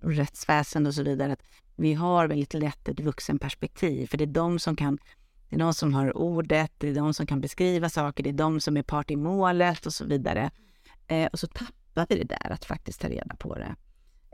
[0.00, 1.42] rättsväsende och så vidare, att
[1.76, 4.98] vi har väldigt lätt ett vuxenperspektiv, för det är de som kan
[5.48, 8.34] det är de som har ordet, det är de som kan beskriva saker, det är
[8.34, 10.50] de som är part i målet och så vidare.
[11.08, 13.76] Eh, och så tappar vi det där att faktiskt ta reda på det.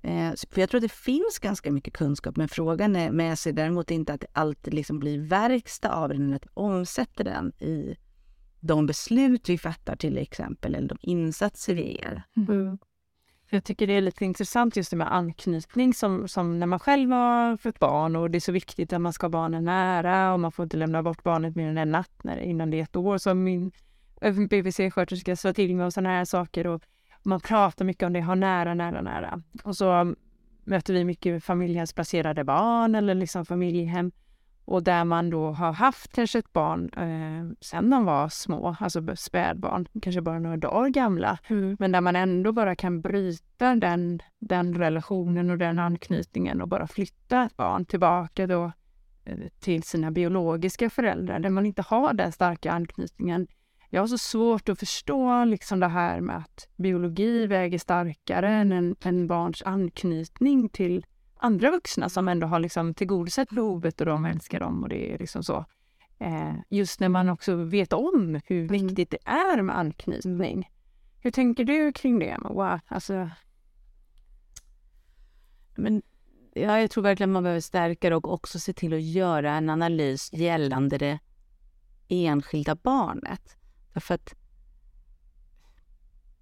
[0.02, 3.52] Eh, för jag tror att det finns ganska mycket kunskap, men frågan är med sig
[3.52, 7.52] däremot inte att det alltid liksom blir verkstad av den, eller att vi omsätter den
[7.52, 7.96] i
[8.60, 12.22] de beslut vi fattar till exempel, eller de insatser vi ger.
[12.36, 12.78] Mm.
[13.50, 17.10] Jag tycker det är lite intressant just det med anknytning som, som när man själv
[17.10, 20.40] har fått barn och det är så viktigt att man ska ha barnen nära och
[20.40, 22.96] man får inte lämna bort barnet mer än en natt när, innan det är ett
[22.96, 23.18] år.
[23.18, 23.72] Så min
[24.22, 26.82] BVC-sköterska sa till mig om sådana här saker och
[27.22, 29.42] man pratar mycket om det, ha nära, nära, nära.
[29.64, 30.14] Och så
[30.64, 34.12] möter vi mycket familjehemsplacerade barn eller liksom familjehem
[34.64, 39.16] och där man då har haft kanske ett barn eh, sen de var små, alltså
[39.16, 41.38] spädbarn, kanske bara några dagar gamla.
[41.48, 41.76] Mm.
[41.78, 46.86] Men där man ändå bara kan bryta den, den relationen och den anknytningen och bara
[46.86, 48.72] flytta ett barn tillbaka då
[49.24, 53.46] eh, till sina biologiska föräldrar där man inte har den starka anknytningen.
[53.94, 58.72] Jag har så svårt att förstå liksom det här med att biologi väger starkare än
[58.72, 64.24] en, en barns anknytning till andra vuxna som ändå har liksom tillgodosett behovet och de
[64.24, 65.64] älskar dem och det är liksom så.
[66.18, 68.86] Eh, just när man också vet om hur mm.
[68.86, 70.70] viktigt det är med anknytning.
[71.20, 72.80] Hur tänker du kring det Moa?
[72.86, 73.30] Alltså...
[75.74, 76.02] Men
[76.54, 79.70] ja, jag tror verkligen man behöver stärka det och också se till att göra en
[79.70, 81.18] analys gällande det
[82.08, 83.56] enskilda barnet.
[83.92, 84.34] Därför att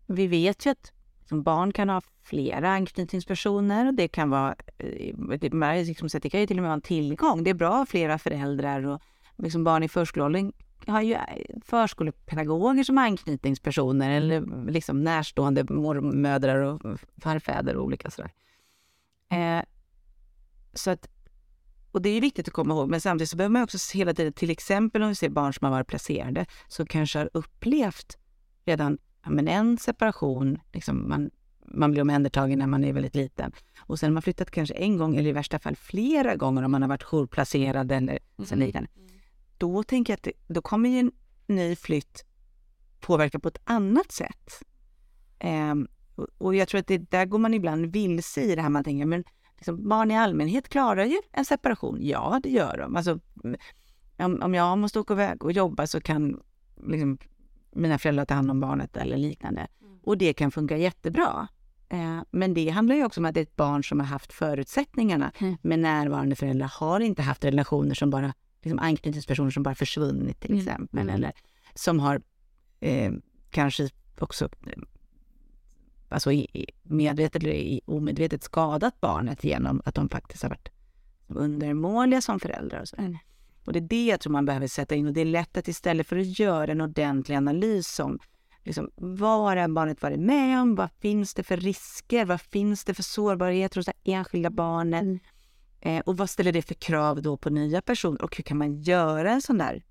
[0.07, 0.93] vi vet ju att
[1.31, 6.47] barn kan ha flera anknytningspersoner och det kan vara, eh, det, liksom det kan ju
[6.47, 7.45] till och med vara en tillgång.
[7.45, 9.01] Det är bra att ha flera föräldrar och
[9.37, 10.53] liksom barn i förskoleåldern
[10.87, 11.21] har ju eh,
[11.65, 18.33] förskolepedagoger som anknytningspersoner eller liksom närstående mormödrar och farfäder och olika sådär.
[19.31, 19.65] Eh,
[20.75, 21.09] så att,
[21.93, 24.33] och det är viktigt att komma ihåg, men samtidigt så behöver man också hela tiden,
[24.33, 28.19] till exempel om vi ser barn som har varit placerade, som kanske har upplevt
[28.65, 31.31] redan ja, men en separation, liksom man,
[31.65, 33.53] man blir omhändertagen när man är väldigt liten.
[33.79, 36.71] Och sen har man flyttat kanske en gång eller i värsta fall flera gånger om
[36.71, 38.59] man har varit jourplacerad eller mm.
[38.59, 38.91] liknande.
[39.59, 41.13] Då tänker jag att det, då kommer ju en
[41.47, 42.25] ny flytt
[43.01, 44.63] påverka på ett annat sätt.
[45.45, 45.89] Um,
[46.39, 48.69] och jag tror att det, där går man ibland vilse i det här.
[48.69, 49.25] Man tänker, men
[49.61, 51.99] liksom, barn i allmänhet klarar ju en separation.
[52.01, 52.97] Ja, det gör de.
[52.97, 53.19] Alltså,
[54.19, 56.41] om, om jag måste åka iväg och jobba så kan
[56.87, 57.19] liksom,
[57.71, 59.67] mina föräldrar ta hand om barnet eller liknande.
[59.81, 59.99] Mm.
[60.03, 61.49] Och det kan funka jättebra.
[61.89, 64.33] Eh, men det handlar ju också om att det är ett barn som har haft
[64.33, 65.33] förutsättningarna.
[65.39, 65.57] Mm.
[65.63, 70.51] med närvarande föräldrar har inte haft relationer som bara, liksom anknytningspersoner som bara försvunnit till
[70.51, 70.61] mm.
[70.61, 71.01] exempel.
[71.01, 71.15] Mm.
[71.15, 71.33] Eller
[71.75, 72.23] som har
[72.81, 73.13] eh,
[73.51, 74.49] kanske också
[76.11, 76.31] alltså
[76.83, 80.69] medvetet eller omedvetet skadat barnet genom att de faktiskt har varit
[81.29, 82.81] undermåliga som föräldrar.
[82.81, 82.97] Och, så.
[82.97, 83.17] Mm.
[83.65, 85.69] och det är det jag tror man behöver sätta in och det är lätt att
[85.69, 88.19] istället för att göra en ordentlig analys om
[88.65, 90.75] liksom, vad har barnet varit med om?
[90.75, 92.25] Vad finns det för risker?
[92.25, 95.03] Vad finns det för sårbarheter hos det enskilda barnet?
[95.03, 95.21] Mm.
[95.81, 98.23] Eh, och vad ställer det för krav då på nya personer?
[98.23, 99.85] Och hur kan man göra en sån där,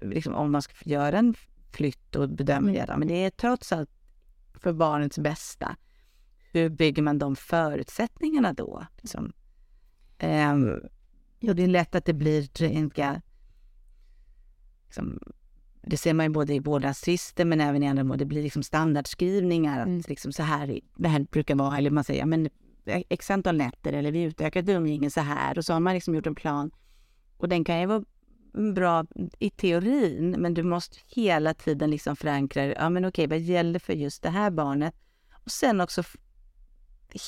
[0.00, 1.34] liksom, om man ska göra en
[1.72, 2.86] flytt och bedöma mm.
[2.86, 2.96] det?
[2.96, 3.90] Men det är trots allt
[4.64, 5.76] för barnets bästa.
[6.52, 8.86] Hur bygger man de förutsättningarna då?
[8.96, 9.32] Liksom?
[10.22, 10.80] Um,
[11.48, 13.20] och det är lätt att det blir inte...
[14.84, 15.18] Liksom,
[15.82, 18.18] det ser man ju både i vårdnadstvister men även i andra mål.
[18.18, 19.80] Det blir liksom standardskrivningar.
[19.80, 20.02] Att mm.
[20.08, 22.48] liksom så här, det här brukar vara, eller man säger, men
[22.86, 25.58] x antal nätter eller vi utökar umgänge så här.
[25.58, 26.70] Och så har man liksom gjort en plan.
[27.36, 28.04] Och den kan ju vara
[28.54, 29.06] bra
[29.38, 33.92] i teorin, men du måste hela tiden liksom förankra ja men okej, vad gäller för
[33.92, 34.94] just det här barnet?
[35.44, 36.02] Och sen också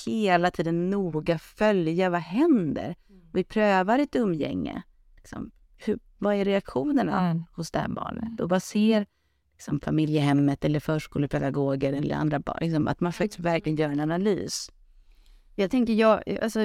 [0.07, 2.97] hela tiden noga följa vad händer.
[3.09, 3.31] Mm.
[3.33, 4.83] Vi prövar ett umgänge.
[5.17, 7.45] Liksom, hur, vad är reaktionerna mm.
[7.53, 8.41] hos det här barnet?
[8.41, 9.07] Och vad ser
[9.53, 12.59] liksom, familjehemmet eller förskolepedagoger eller andra barn?
[12.61, 14.71] Liksom, att man faktiskt verkligen gör en analys.
[15.55, 16.61] Jag tänker, jag, alltså,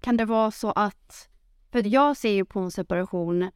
[0.00, 1.28] kan det vara så att
[1.72, 3.50] för jag ser ju på en separation,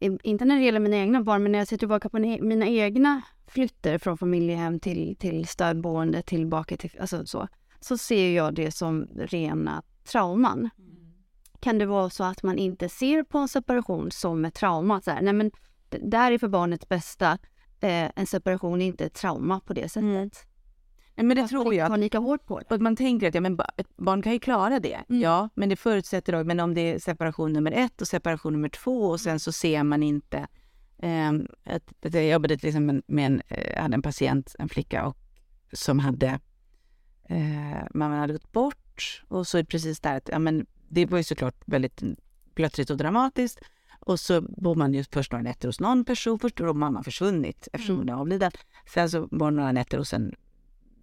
[0.00, 3.22] inte när det gäller mina egna barn, men när jag ser tillbaka på mina egna
[3.46, 7.48] flyttar från familjehem till, till stödboende, tillbaka till, alltså så,
[7.80, 10.70] så ser jag det som rena trauman.
[10.78, 10.96] Mm.
[11.60, 15.00] Kan det vara så att man inte ser på en separation som ett trauma?
[15.00, 15.50] Så här, nej men
[15.88, 17.38] det här är för barnets bästa.
[17.80, 20.02] Eh, en separation är inte ett trauma på det sättet.
[20.02, 20.30] Mm.
[21.16, 21.88] Men det tror jag.
[21.88, 22.74] Tar lika hårt på det.
[22.74, 25.04] Och man tänker att ja, men ett barn kan ju klara det.
[25.08, 25.22] Mm.
[25.22, 28.68] Ja, men det förutsätter då, men om det är separation nummer ett och separation nummer
[28.68, 30.46] två och sen så ser man inte
[30.98, 31.32] eh,
[31.64, 35.16] att, att jag jobbade till exempel med en, eh, hade en patient, en flicka, och,
[35.72, 36.40] som hade,
[37.28, 41.06] eh, mamman hade gått bort och så är det precis där att, ja men det
[41.06, 42.02] var ju såklart väldigt
[42.54, 43.60] plötsligt och dramatiskt.
[44.00, 47.04] Och så bor man ju först några nätter hos någon person, först då har mamman
[47.04, 48.08] försvunnit eftersom mm.
[48.08, 48.50] hon är avliden.
[48.94, 50.34] Sen så bor några nätter hos en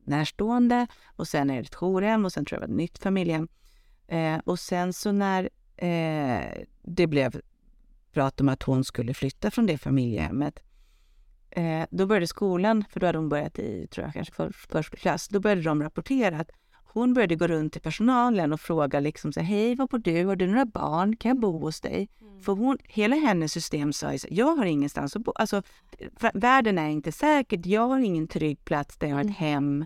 [0.07, 2.97] närstående och sen är det ett jourhem och sen tror jag det var ett nytt
[2.97, 3.47] familjehem.
[4.07, 7.41] Eh, och sen så när eh, det blev
[8.13, 10.59] prat om att hon skulle flytta från det familjehemmet,
[11.49, 15.27] eh, då började skolan, för då hade hon börjat i, tror jag, kanske för, förskoleklass,
[15.27, 16.49] då började de rapportera att
[16.93, 20.25] hon började gå runt till personalen och fråga liksom så hej, var bor du?
[20.25, 21.15] Har du några barn?
[21.15, 22.09] Kan jag bo hos dig?
[22.21, 22.41] Mm.
[22.41, 25.31] För hon, hela hennes system sa ju jag har ingenstans att bo.
[25.35, 25.61] Alltså,
[26.33, 27.61] världen är inte säker.
[27.65, 29.35] Jag har ingen trygg plats där jag har ett mm.
[29.35, 29.85] hem.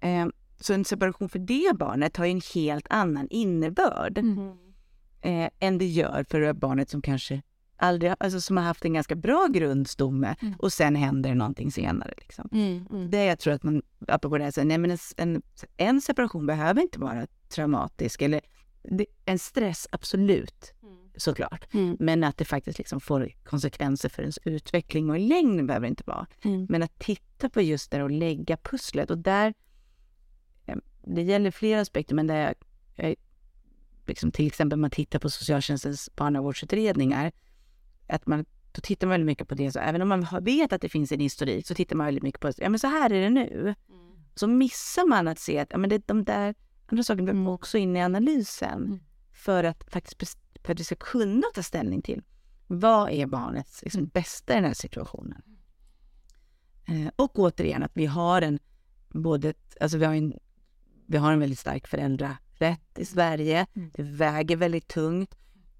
[0.00, 0.28] Mm.
[0.28, 4.48] Eh, så en separation för det barnet har ju en helt annan innebörd mm.
[5.20, 7.42] eh, än det gör för barnet som kanske
[7.78, 10.54] aldrig, alltså som har haft en ganska bra grundstomme mm.
[10.58, 12.14] och sen händer någonting senare.
[12.18, 12.48] Liksom.
[12.52, 13.10] Mm, mm.
[13.10, 15.42] Det jag tror att man, apropå det här, så, nej, men en,
[15.76, 18.22] en, separation behöver inte vara traumatisk.
[18.22, 18.40] Eller,
[18.82, 20.96] det, en stress, absolut, mm.
[21.16, 21.74] såklart.
[21.74, 21.96] Mm.
[22.00, 25.90] Men att det faktiskt liksom får konsekvenser för ens utveckling och i längden behöver det
[25.90, 26.26] inte vara.
[26.42, 26.66] Mm.
[26.68, 29.10] Men att titta på just det och lägga pusslet.
[29.10, 29.54] Och där,
[30.66, 32.54] eh, det gäller flera aspekter, men där jag,
[33.06, 33.16] jag
[34.06, 37.32] liksom, till exempel man tittar på socialtjänstens barnavårdsutredningar,
[38.08, 39.72] att man, då tittar man väldigt mycket på det.
[39.72, 42.40] Så även om man vet att det finns en historik så tittar man väldigt mycket
[42.40, 43.74] på, ja men så här är det nu.
[43.88, 44.10] Mm.
[44.34, 46.54] Så missar man att se att ja, men det, de där
[46.86, 49.00] andra saker behöver också in i analysen Mm.
[49.32, 52.22] för att faktiskt för att vi ska kunna ta ställning till
[52.66, 55.42] vad är barnets liksom, bästa i den här situationen.
[56.88, 58.58] Eh, och återigen att vi har en
[59.08, 60.34] både, alltså vi har en,
[61.06, 63.66] vi har en väldigt stark föräldrarätt i Sverige.
[63.74, 63.90] Mm.
[63.94, 65.34] Det väger väldigt tungt.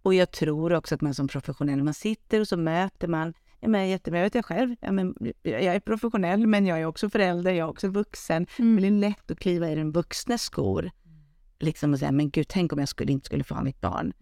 [0.09, 3.69] Och jag tror också att man som professionell, man sitter och så möter man Ja,
[3.69, 4.77] men jättebra, jag vet jag själv.
[4.81, 8.47] Ja, men jag är professionell, men jag är också förälder, jag är också vuxen.
[8.59, 8.83] Mm.
[8.83, 10.91] Det är lätt att kliva i den vuxnes skor.
[11.61, 14.13] Liksom och säga, men gud, tänk om jag skulle, inte skulle få ha mitt barn.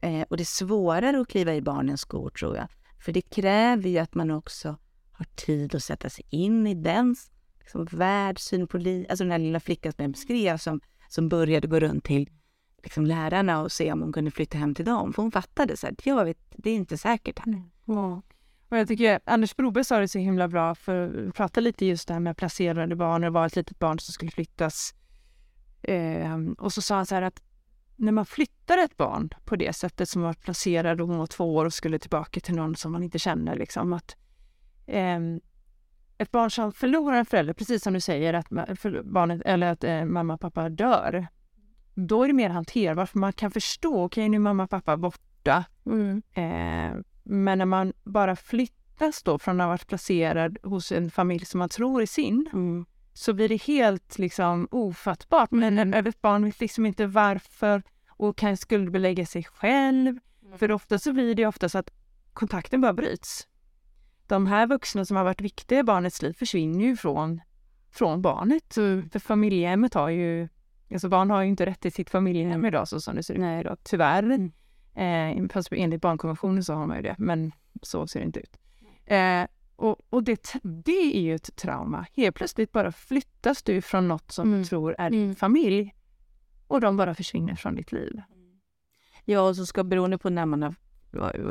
[0.00, 2.68] Eh, och det är svårare att kliva i barnens skor, tror jag.
[3.00, 4.76] För det kräver ju att man också
[5.12, 9.06] har tid att sätta sig in i dens liksom, värld, syn på liv.
[9.08, 12.30] Alltså den här lilla flickan som jag beskrev som, som började gå runt till
[12.88, 15.12] liksom, lärarna och se om hon kunde flytta hem till dem.
[15.12, 17.52] För hon fattade så att jag vet, det är inte säkert här.
[17.52, 17.70] Mm.
[17.84, 18.22] Ja.
[18.68, 22.08] Och jag tycker Anders Broberg sa det så himla bra, för vi pratade lite just
[22.08, 23.24] det här med placerade barn.
[23.24, 24.94] och var ett litet barn som skulle flyttas.
[25.82, 27.42] Eh, och så sa han så här att
[27.96, 31.54] när man flyttar ett barn på det sättet som var placerad och hon var två
[31.54, 34.16] år och skulle tillbaka till någon som man inte känner, liksom att
[34.86, 35.18] eh,
[36.18, 38.48] ett barn som förlorar en förälder, precis som du säger, att
[38.80, 41.26] för barnet, eller att eh, mamma och pappa dör,
[42.06, 44.96] då är det mer hanterbart, för man kan förstå, okej nu är mamma och pappa
[44.96, 46.22] borta, Mm.
[46.34, 51.44] Eh, men när man bara flyttas då från att ha varit placerad hos en familj
[51.44, 52.86] som man tror är sin, Mm.
[53.12, 55.50] så blir det helt liksom ofattbart.
[55.50, 60.18] Men en ett barn vet liksom inte varför och kan skuldbelägga sig själv.
[60.56, 61.90] För ofta så blir det ofta så att
[62.32, 63.48] kontakten bara bryts.
[64.26, 67.40] De här vuxna som har varit viktiga i barnets liv försvinner ju från,
[67.90, 68.74] från barnet.
[69.12, 70.48] För familjehemmet har ju,
[70.92, 73.60] alltså barn har ju inte rätt till sitt familjehem idag så som det ser ut
[73.60, 74.22] idag, tyvärr.
[74.22, 74.52] Mm.
[74.94, 78.56] Eh, fast enligt barnkonventionen så har man ju det, men så ser det inte ut.
[79.06, 79.42] Eh,
[79.76, 82.06] och och det, det är ju ett trauma.
[82.16, 84.58] Helt plötsligt bara flyttas du från något som Mm.
[84.62, 85.34] du tror är din Mm.
[85.36, 85.94] familj
[86.66, 88.20] och de bara försvinner från ditt liv.
[89.24, 90.74] Ja, och så ska beroende på när man har,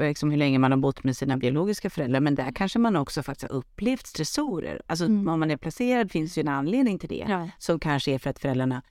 [0.07, 3.23] liksom hur länge man har bott med sina biologiska föräldrar, men där kanske man också
[3.23, 4.81] faktiskt har upplevt stressorer.
[4.87, 5.27] Alltså Mm.
[5.27, 7.49] om man är placerad finns ju en anledning till det, Ja.
[7.57, 8.81] som kanske är för att föräldrarna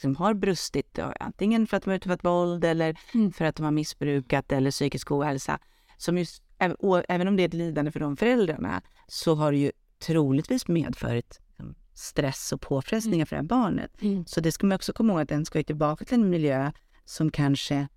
[0.00, 3.32] som har brustit, antingen för att de har utövat våld eller Mm.
[3.32, 5.58] för att de har missbrukat eller psykisk ohälsa.
[5.96, 6.42] Som just,
[7.08, 11.38] även om det är ett lidande för de föräldrarna, så har det ju troligtvis medfört
[11.48, 14.02] liksom, stress och påfrestningar för det här barnet.
[14.02, 14.26] Mm.
[14.26, 16.72] Så det ska man också komma ihåg att den ska ju tillbaka till en miljö
[17.04, 17.88] som kanske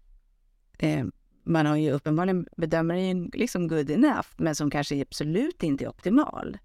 [0.80, 1.06] eh,
[1.46, 5.90] man har ju uppenbarligen bedömer den liksom good enough, men som kanske absolut inte är
[5.90, 6.58] optimal.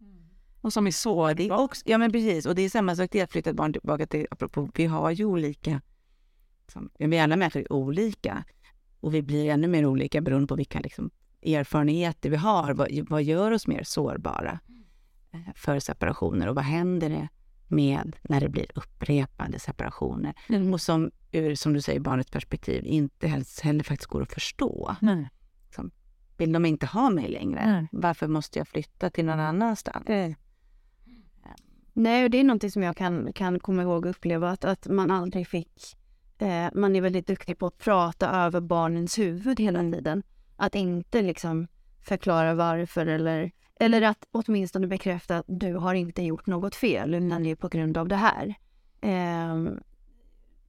[0.60, 3.08] Och som är så Det är också, ja men precis, och det är samma sak
[3.12, 5.80] det att flytta ett barn tillbaka till, apropå, vi har ju olika,
[6.72, 8.44] som, vi alla människor är olika
[9.00, 11.10] och vi blir ännu mer olika beroende på vilka liksom,
[11.42, 12.74] erfarenheter vi har.
[12.74, 14.60] Vad, vad gör oss mer sårbara
[15.32, 17.28] eh, för separationer och vad händer det
[17.68, 20.34] med när det blir upprepade separationer?
[20.48, 20.72] Mm.
[20.74, 24.96] Och som ur, som du säger, barnets perspektiv inte helst heller faktiskt går att förstå.
[25.00, 25.28] Nej.
[26.38, 27.66] Vill de inte ha mig längre?
[27.66, 27.88] Nej.
[27.92, 30.04] Varför måste jag flytta till någon annanstans?
[31.98, 34.86] Nej, och det är någonting som jag kan, kan komma ihåg och uppleva att, att
[34.86, 35.96] man aldrig fick...
[36.38, 40.22] Eh, man är väldigt duktig på att prata över barnens huvud hela tiden.
[40.56, 41.66] Att inte liksom
[42.00, 47.42] förklara varför eller, eller att åtminstone bekräfta att du har inte gjort något fel utan
[47.42, 48.54] det är på grund av det här.
[49.00, 49.72] Eh,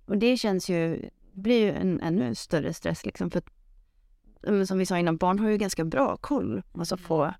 [0.05, 4.85] och det känns ju, blir ju en ännu större stress liksom för att, som vi
[4.85, 7.33] sa innan, barn har ju ganska bra koll alltså på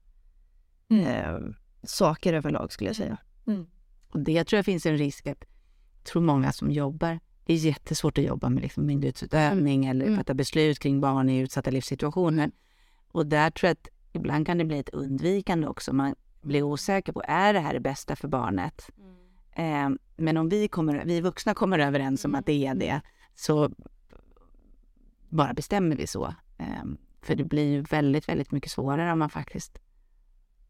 [0.90, 1.06] Mm.
[1.06, 3.18] eh, saker överlag skulle jag säga.
[4.10, 5.44] Och det tror jag finns en risk att,
[5.96, 10.18] jag tror många som jobbar, det är jättesvårt att jobba med liksom myndighetsutövning eller Mm.
[10.18, 12.52] fatta beslut kring barn i utsatta livssituationer.
[13.08, 15.94] Och där tror jag att ibland kan det bli ett undvikande också.
[15.94, 18.90] Man blir osäker på, är det här det bästa för barnet?
[19.52, 23.02] Eh, men om vi, kommer, vi vuxna kommer överens om att det är det,
[23.36, 23.72] så
[25.30, 26.34] bara bestämmer vi så.
[26.58, 26.84] Eh,
[27.22, 29.80] för det blir ju väldigt, väldigt mycket svårare om man faktiskt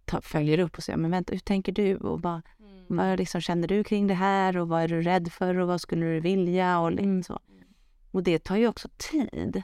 [0.06, 1.96] ta, följer upp och säger, men vänta, hur tänker du?
[1.96, 2.42] Och vad,
[2.90, 4.58] vad liksom känner du kring det här?
[4.58, 5.60] Och vad är du rädd för?
[5.60, 6.80] Och vad skulle du vilja?
[6.80, 7.40] Och, liksom så.
[8.12, 9.64] och det tar ju också tid.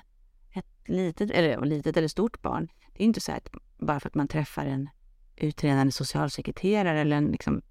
[0.54, 4.15] Ett litet, eller litet eller stort barn, det är inte så att bara för att
[4.15, 4.90] man träffar en
[5.36, 7.62] utredande socialsekreterare eller en liksom,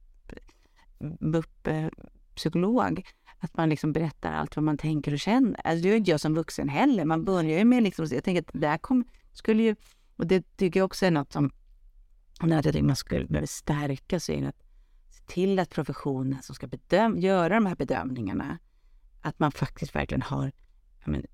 [1.20, 3.06] BUP-psykolog,
[3.38, 5.60] att man liksom berättar allt vad man tänker och känner.
[5.64, 7.04] Alltså, det gör inte jag som vuxen heller.
[7.04, 9.76] Man börjar ju med liksom, jag tänker att där kom, skulle ju,
[10.16, 11.50] och det tycker jag också är något som,
[12.40, 14.63] och när jag tycker man skulle behöva stärka så är det att
[15.26, 18.58] till att professionen som ska bedöm, göra de här bedömningarna,
[19.20, 20.52] att man faktiskt verkligen har,
[21.04, 21.26] men,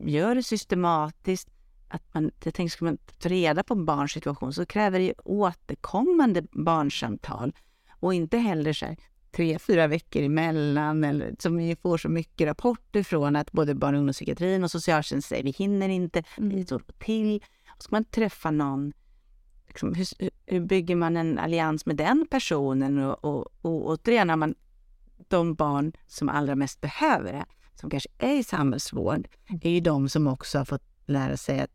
[0.00, 1.48] gör det systematiskt,
[1.88, 5.14] att man, jag tänker, ska man ta reda på barns situation så kräver det ju
[5.24, 7.52] återkommande barnsamtal
[8.00, 8.96] och inte heller så här,
[9.36, 13.94] tre, fyra veckor emellan, eller, som vi får så mycket rapporter från att både barn
[13.94, 17.44] och ungdomspsykiatrin och socialtjänsten säger vi hinner inte, vi står till.
[17.76, 18.92] Och ska man träffa någon,
[19.76, 22.98] liksom, hur, hur bygger man en allians med den personen?
[22.98, 24.54] Och, och, och återigen, har man
[25.28, 29.28] de barn som allra mest behöver det, som kanske är i samhällsvård,
[29.62, 31.70] är ju de som också har fått lära sig att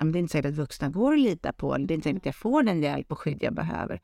[0.00, 2.22] det är inte säkert att vuxna går att lita på, eller det är inte säkert
[2.22, 4.00] att jag får den hjälp och skydd jag behöver.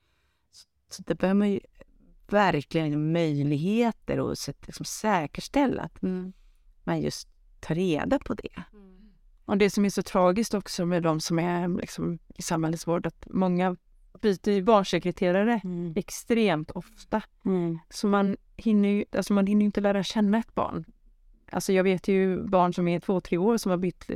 [0.90, 1.61] Så det behöver man ju
[2.28, 4.36] verkligen möjligheter och
[4.66, 6.32] liksom säkerställa att mm.
[6.84, 7.28] man just
[7.61, 8.62] tar reda på det.
[8.72, 9.01] Mm.
[9.45, 13.26] Och det som är så tragiskt också med de som är liksom i samhällsvård, att
[13.30, 13.76] många
[14.20, 15.93] byter barnsekreterare mm.
[15.97, 17.22] extremt ofta.
[17.45, 17.78] Mm.
[17.90, 20.84] Så man hinner ju alltså man hinner inte lära känna ett barn.
[21.51, 24.11] Alltså jag vet ju barn som är två, tre år som har bytt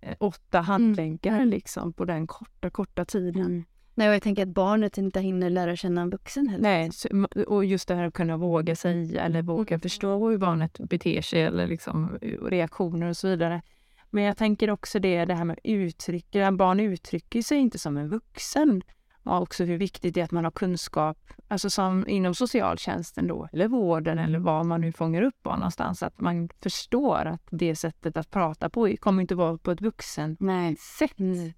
[0.00, 0.64] eh, åtta mm.
[0.64, 1.48] handläggare mm.
[1.48, 3.64] liksom på den korta, korta tiden.
[3.94, 6.62] Nej, och jag tänker att barnet inte hinner lära känna en vuxen heller.
[6.62, 7.08] Nej, så,
[7.46, 9.80] och just det här att kunna våga säga eller våga mm.
[9.80, 13.62] förstå hur barnet beter sig eller liksom reaktioner och så vidare.
[14.10, 16.36] Men jag tänker också det, det här med uttryck.
[16.52, 18.82] Barn uttrycker sig inte som en vuxen.
[19.22, 23.48] Och också hur viktigt det är att man har kunskap, alltså som inom socialtjänsten då,
[23.52, 27.76] eller vården eller var man nu fångar upp barn någonstans, att man förstår att det
[27.76, 30.76] sättet att prata på kommer inte vara på ett vuxen Nej.
[30.76, 31.18] sätt.
[31.18, 31.52] Mm.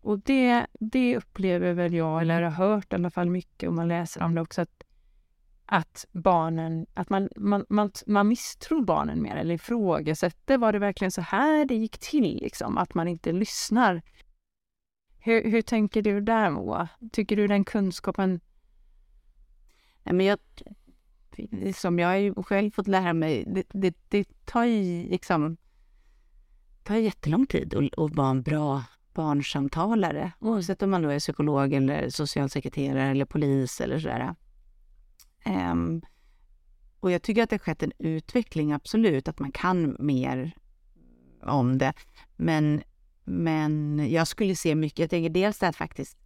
[0.00, 3.88] Och det, det upplever väl jag, eller har hört i alla fall mycket, och man
[3.88, 4.82] läser om det också, att,
[5.66, 11.12] att barnen, att man, man, man, man misstror barnen mer eller ifrågasätter, var det verkligen
[11.12, 12.38] så här det gick till?
[12.42, 12.78] Liksom?
[12.78, 14.02] Att man inte lyssnar.
[15.18, 16.88] Hur, hur tänker du där Moa?
[17.12, 18.40] Tycker du den kunskapen...
[20.02, 20.38] Nej, men jag,
[21.74, 25.56] som jag har ju själv fått lära mig, det, det, det tar ju liksom
[26.82, 28.82] tar jättelång tid att, att vara en bra
[29.14, 34.34] barnsamtalare, oavsett om man då är psykolog eller socialsekreterare eller polis eller sådär.
[35.46, 36.02] Um,
[37.00, 40.56] och jag tycker att det har skett en utveckling, absolut, att man kan mer
[41.42, 41.92] om det.
[42.36, 42.82] Men,
[43.24, 46.18] men jag skulle se mycket, jag tänker dels att faktiskt,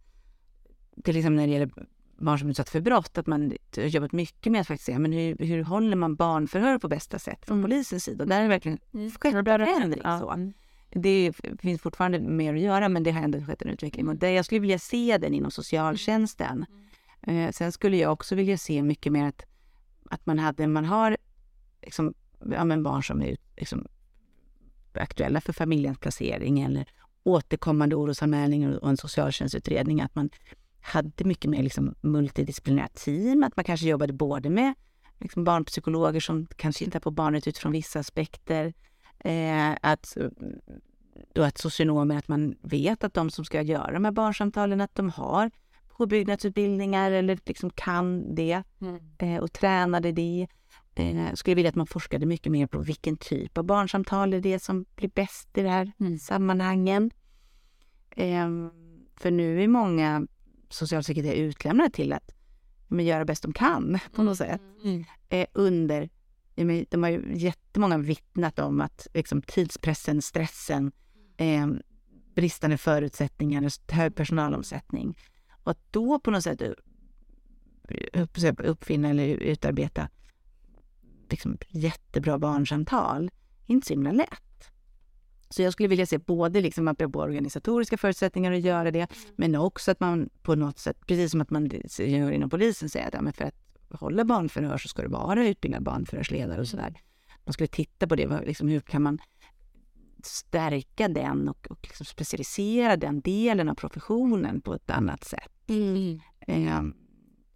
[1.03, 1.71] till exempel när det gäller
[2.17, 4.99] barn som är utsatta för brott, att man har jobbat mycket med att faktiskt se
[4.99, 7.69] men hur, hur håller man barnförhör på bästa sätt från mm.
[7.69, 8.25] polisens sida.
[8.25, 9.11] Där är det verkligen mm.
[9.11, 10.01] skett en förändring.
[10.01, 10.31] Så.
[10.31, 10.53] Mm
[10.91, 14.07] det finns fortfarande mer att göra, men det har ändå skett en utveckling.
[14.07, 16.65] Och det, jag skulle vilja se den inom socialtjänsten.
[16.69, 16.85] Mm.
[17.21, 19.45] Eh, sen skulle jag också vilja se mycket mer att,
[20.09, 21.17] att man hade, man har
[21.81, 22.13] liksom,
[22.51, 23.87] ja, men barn som är liksom,
[24.93, 26.87] aktuella för familjens placering eller
[27.23, 30.29] återkommande orosanmälningar och en socialtjänstutredning, att man
[30.81, 34.73] hade mycket mer liksom, multidisciplinära team, att man kanske jobbade både med
[35.19, 38.73] liksom, barnpsykologer som kan titta på barnet utifrån vissa aspekter,
[39.19, 40.17] Eh, att,
[41.33, 44.95] då att socionomer, att man vet att de som ska göra de här barnsamtalen, att
[44.95, 45.51] de har
[45.99, 48.99] påbyggnadsutbildningar eller liksom kan det mm.
[49.17, 50.47] eh, och tränade det.
[50.95, 54.59] Eh, skulle vilja att man forskade mycket mer på vilken typ av barnsamtal är det
[54.59, 56.19] som blir bäst i det här mm.
[56.19, 57.11] sammanhangen.
[58.15, 58.47] Eh,
[59.15, 60.27] för nu är många
[60.69, 62.31] socialsekreterare utlämnade till att
[62.87, 64.61] men, göra bäst de kan på något sätt.
[64.83, 65.05] Mm.
[65.29, 66.09] Eh, under
[66.89, 70.91] de har ju jättemånga vittnat om att liksom, tidspressen, stressen,
[71.37, 71.67] eh,
[72.35, 75.15] bristande förutsättningar, hög personalomsättning.
[75.69, 76.61] Och att då på något sätt
[78.13, 80.09] upp, uppfinna eller utarbeta
[81.29, 83.31] liksom, jättebra barnsamtal,
[83.65, 84.71] inte så himla lätt.
[85.49, 89.55] Så jag skulle vilja se både liksom att på organisatoriska förutsättningar att göra det, men
[89.55, 93.23] också att man på något sätt, precis som att man gör inom polisen, säger att
[93.23, 93.55] men för att
[93.91, 97.01] håller barnförhör så ska det vara utbildad barnförhörsledare och sådär.
[97.45, 99.19] Man skulle titta på det, liksom, hur kan man
[100.23, 105.58] stärka den och, och liksom specialisera den delen av professionen på ett annat sätt.
[105.69, 106.19] Mm.
[106.39, 106.81] Eh,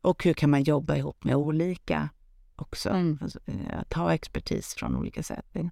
[0.01, 2.09] och hur kan man jobba ihop med olika
[2.55, 2.89] också?
[2.89, 3.19] Mm.
[3.21, 5.55] Alltså, eh, att ha expertis från olika sätt.
[5.55, 5.69] Mm.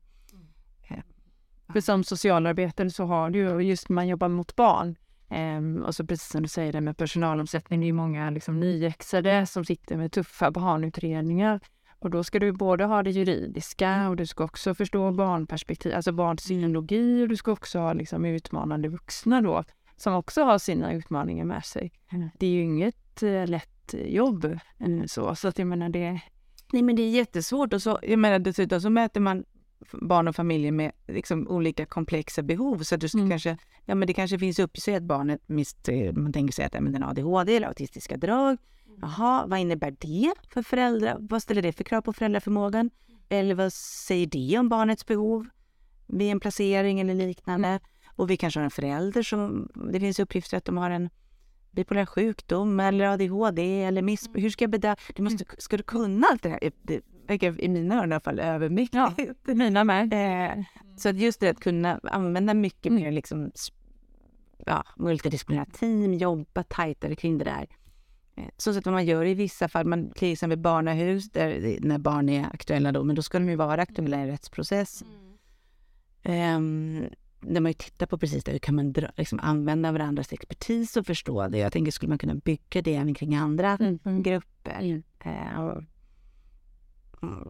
[0.90, 1.04] Eh,
[1.74, 4.96] För som socialarbetare så har du just man jobbar mot barn
[5.32, 9.46] Um, och så precis som du säger det med personalomsättning, det är många liksom, nyexade
[9.46, 11.60] som sitter med tuffa barnutredningar.
[12.00, 16.12] Och då ska du både ha det juridiska och du ska också förstå barnperspektiv, alltså
[16.12, 19.64] barnpsykologi och du ska också ha liksom, utmanande vuxna då
[20.02, 21.92] som också har sina utmaningar med sig.
[22.12, 22.30] Mm.
[22.40, 24.58] Det är ju inget uh, lätt jobb.
[24.80, 25.08] Mm.
[25.08, 26.22] Så, så att jag menar det...
[26.74, 29.44] Nej men det är jättesvårt och så, jag menar dessutom så möter man
[29.94, 32.84] barn och familjer med liksom olika komplexa behov.
[32.84, 33.30] Så att du ska mm.
[33.30, 36.74] kanske, ja men det kanske finns upp sig att barnet mister, man tänker sig att
[36.74, 38.58] ja, men den har ADHD eller autistiska drag.
[38.88, 39.00] Mm.
[39.02, 41.18] Jaha, vad innebär det för föräldrar?
[41.20, 42.90] Vad ställer det för krav på föräldraförmågan?
[43.30, 45.48] Eller vad säger det om barnets behov
[46.08, 47.80] vid en placering eller liknande?
[48.16, 51.10] Och vi kanske har en förälder som, det finns uppgifter att de har en
[51.72, 54.44] bipolär sjukdom eller ADHD eller missbruk.
[54.44, 54.96] Hur ska jag bedöma?
[55.16, 56.72] Du måste, ska du kunna allt det här?
[56.82, 58.96] Det verkar i mina öron i alla fall övermäktigt.
[59.48, 60.14] Ja, mina med.
[60.14, 60.64] Eh,
[60.98, 63.72] så att just det att kunna använda mycket mer liksom, s-
[64.66, 67.68] ja, multidisciplinära team, jobba tajtare kring det där.
[68.36, 71.98] Eh, Så att vad man gör i vissa fall, man, till exempel barnahus, där, när
[71.98, 75.04] barn är aktuella då, men då ska de ju vara aktuella i en rättsprocess.
[76.24, 77.06] Ehm,
[77.42, 80.98] där man ju tittar på precis det, hur kan man dra, liksom, använda varandras expertis
[80.98, 81.58] och förstå det.
[81.58, 84.24] Jag tänker, skulle man kunna bygga det även kring andra Mm.
[84.24, 85.04] grupper?
[85.20, 85.84] Eh, och-
[87.22, 87.48] mm.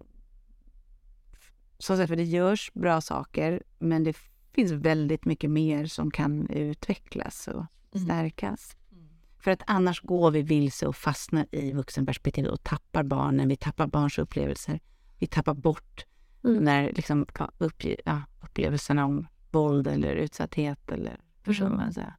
[1.78, 4.18] Så för det görs bra saker, men det
[4.54, 7.66] finns väldigt mycket mer som kan utvecklas och
[7.96, 8.06] Mm.
[8.06, 8.76] stärkas.
[9.39, 13.48] För att annars går vi vilse och fastnar i vuxenperspektivet och tappar barnen.
[13.48, 14.80] Vi tappar barns upplevelser.
[15.20, 16.06] Vi tappar bort
[16.44, 16.64] Mm.
[16.64, 17.26] när liksom,
[17.58, 22.14] upp, ja, upplevelserna om våld eller utsatthet eller försummelse.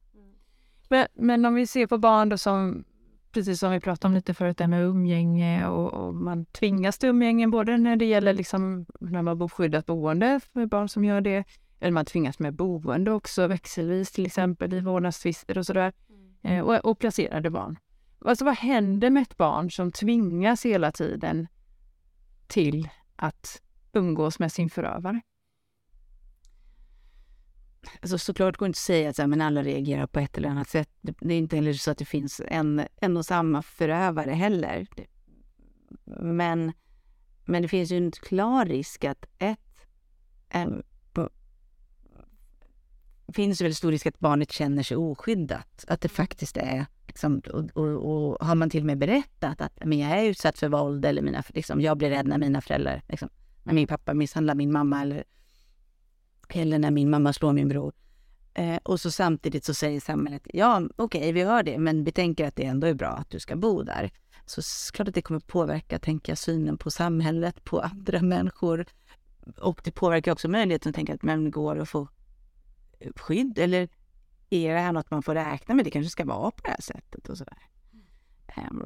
[0.89, 2.83] Men, men om vi ser på barn då som,
[3.31, 7.09] precis som vi pratade om lite förut, det med umgänge och, och man tvingas till
[7.09, 11.21] umgänge både när det gäller liksom när man bor skyddat boende för barn som gör
[11.21, 11.43] det,
[11.79, 15.93] eller man tvingas med boende också växelvis till exempel i vårdnadstvister och sådär,
[16.41, 17.77] eh, och, och placerade barn.
[18.25, 21.47] Alltså vad händer med ett barn som tvingas hela tiden
[22.47, 23.61] till att
[23.93, 25.21] umgås med sin förövare?
[28.01, 30.37] Alltså, såklart går det inte att säga att så här, men alla reagerar på ett
[30.37, 30.89] eller annat sätt.
[31.01, 34.87] Det, det är inte heller så att det finns en, en och samma förövare heller.
[34.95, 35.05] Det,
[36.21, 36.71] men,
[37.45, 39.59] men det finns ju en klar risk att ett...
[40.49, 41.29] En, på,
[43.33, 45.85] finns ju väldigt stor risk att barnet känner sig oskyddat.
[45.87, 46.85] Att det faktiskt är...
[47.07, 50.57] Liksom, och, och, och har man till och med berättat att men jag är utsatt
[50.59, 53.03] för våld eller mina, liksom, jag blir rädd när mina föräldrar...
[53.07, 53.29] Liksom,
[53.63, 55.23] när min pappa misshandlar min mamma eller
[56.53, 57.93] eller när min mamma slår min bror.
[58.53, 62.47] Eh, och så samtidigt så säger samhället, ja okej vi hör det, men vi tänker
[62.47, 64.11] att det ändå är bra att du ska bo där.
[64.45, 64.61] Så
[64.93, 68.85] klart att det kommer påverka, tänker jag, synen på samhället, på andra människor.
[69.57, 72.07] Och det påverkar också möjligheten att tänka att men går att få
[73.15, 73.89] skydd eller
[74.49, 75.85] är det här något man får räkna med?
[75.85, 77.57] Det kanske ska vara på det här sättet och sådär.
[78.47, 78.83] Ehm,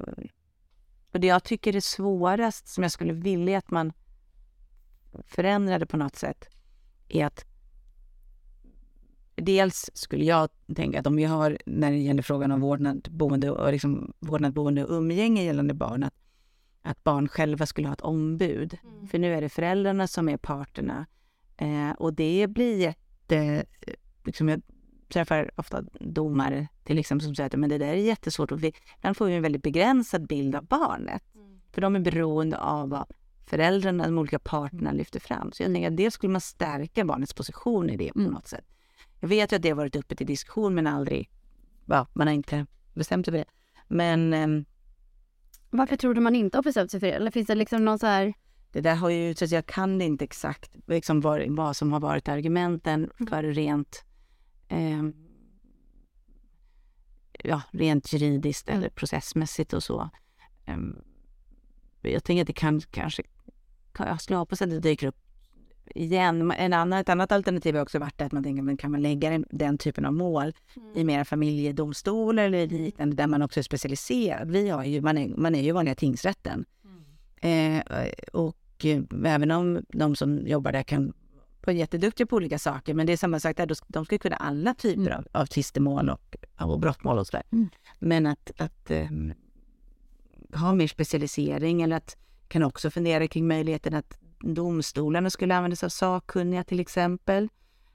[1.11, 3.93] och det jag tycker är svårast, som jag skulle vilja att man
[5.25, 6.49] förändrade på något sätt,
[7.07, 7.45] är att
[9.37, 13.51] dels skulle jag tänka att om vi har, när det gäller frågan om vårdnad, boende
[13.51, 16.13] och, liksom, vårdnad, boende och umgänge gällande barn, att,
[16.81, 18.77] att barn själva skulle ha ett ombud.
[19.11, 21.05] För nu är det föräldrarna som är parterna.
[21.57, 23.65] Eh, och det blir jätte...
[24.23, 24.61] Liksom jag
[25.09, 28.51] träffar ofta domare till exempel som säger att men det där är jättesvårt.
[28.51, 31.23] Och vi, ibland får vi en väldigt begränsad bild av barnet.
[31.71, 33.05] För de är beroende av vad
[33.45, 35.51] föräldrarna, de olika parterna lyfter fram.
[35.51, 38.31] Så jag tänker att det skulle man stärka barnets position i det på Mm.
[38.31, 38.65] något sätt.
[39.19, 41.29] Jag vet ju att det har varit uppe till diskussion men aldrig,
[41.85, 43.45] ja, man har inte bestämt sig för det.
[43.87, 44.65] Men ehm,
[45.69, 47.13] Varför tror du man inte har bestämt sig för det?
[47.13, 48.33] Eller finns det liksom någon så här...
[48.71, 52.27] det där har ju, att jag kan inte exakt liksom vad, vad som har varit
[52.27, 54.03] argumenten för rent
[54.67, 55.13] ehm,
[57.43, 60.09] ja, rent juridiskt eller processmässigt och så.
[60.65, 60.95] Ehm,
[62.01, 63.23] jag tänker att det kan kanske,
[63.91, 65.26] kan- jag skulle hoppas att det dyker upp
[65.97, 66.51] igen.
[66.51, 69.29] En annan, ett annat alternativ har också varit att man tänker, men kan man lägga
[69.29, 70.53] den, den typen av mål
[70.95, 74.51] i mera familjedomstolar eller liknande där man också är specialiserad.
[74.51, 76.65] Vi har ju, man, är, man är ju vanliga tingsrätten.
[77.41, 77.81] Eh,
[78.33, 81.13] och eh, även om de som jobbar där kan
[81.65, 84.73] vara jätteduktiga på olika saker, men det är samma sak där, de ska kunna alla
[84.73, 85.13] typer Mm.
[85.17, 87.43] av, av tvistemål och, och brottmål och sådär.
[87.51, 87.69] Mm.
[87.99, 89.07] Men att, att eh,
[90.53, 92.17] ha mer specialisering eller att
[92.47, 97.49] kan också fundera kring möjligheten att domstolarna skulle använda sig av sakkunniga till exempel.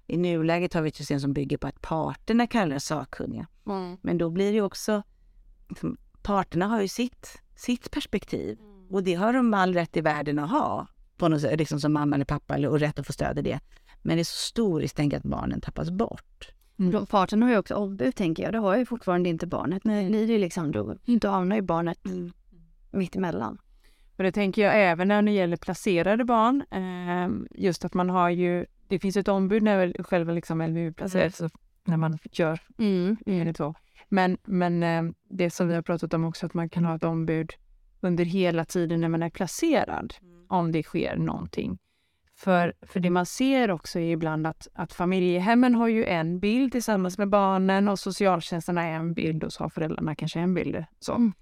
[0.06, 3.46] I nuläget har vi ett system som bygger på att parterna kallas sakkunniga.
[4.02, 5.02] Men då blir det ju också,
[5.68, 8.58] liksom, parterna har ju sitt, sitt perspektiv
[8.90, 10.86] och det har de all rätt i världen att ha,
[11.16, 13.42] på något sätt, liksom som mamma eller pappa eller- och rätt att få stöd i
[13.42, 13.60] det.
[14.02, 16.48] Men det är så stor risk att barnen tappas bort.
[16.78, 17.06] Mm.
[17.06, 18.52] Parten har ju också ombud tänker jag.
[18.52, 19.84] Det har ju fortfarande inte barnet.
[19.84, 21.98] Nej, blir det liksom då, då hamnar ju barnet
[22.90, 23.58] mitt emellan.
[24.16, 26.64] Och det tänker jag även när det gäller placerade barn.
[26.70, 31.36] Eh, just att man har ju, det finns ett ombud när själva liksom LVU placeras,
[31.36, 31.50] så
[31.84, 33.16] när man gör Mm.
[33.26, 33.74] enligt två.
[34.08, 37.04] Men, men eh, det som vi har pratat om också, att man kan ha ett
[37.04, 37.50] ombud
[38.00, 40.14] under hela tiden när man är placerad,
[40.48, 41.78] om det sker någonting.
[42.34, 46.72] För, för det man ser också är ibland att, att familjehemmen har ju en bild
[46.72, 50.84] tillsammans med barnen och socialtjänsten har en bild och så har föräldrarna kanske en bild.
[50.98, 51.14] Så.
[51.14, 51.32] Mm.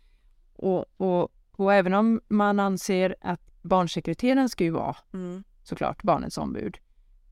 [0.56, 1.28] Och, och,
[1.64, 4.96] och även om man anser att barnsekreteraren ska ju vara
[5.62, 6.78] såklart barnets ombud.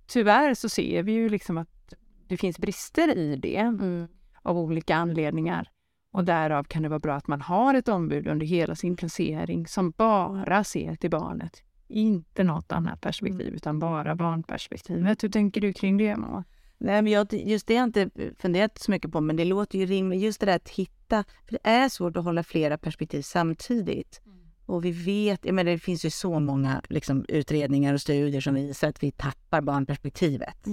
[0.06, 1.94] Tyvärr så ser vi ju liksom att
[2.28, 4.08] det finns brister i det Mm.
[4.42, 5.70] av olika anledningar.
[6.12, 9.66] Och därav kan det vara bra att man har ett ombud under hela sin placering
[9.66, 11.62] som bara ser till barnet.
[11.88, 15.24] Inte något annat perspektiv, utan bara barnperspektivet.
[15.24, 16.44] Hur tänker du kring det, mamma?
[16.80, 19.78] Nej, men jag, just det har jag inte funderat så mycket på, men det låter
[19.78, 20.20] ju rimligt.
[20.20, 24.20] Just det där att hitta, för det är svårt att hålla flera perspektiv samtidigt.
[24.66, 28.54] Och vi vet, jag menar, det finns ju så många liksom, utredningar och studier som
[28.54, 30.66] visar att vi tappar barnperspektivet.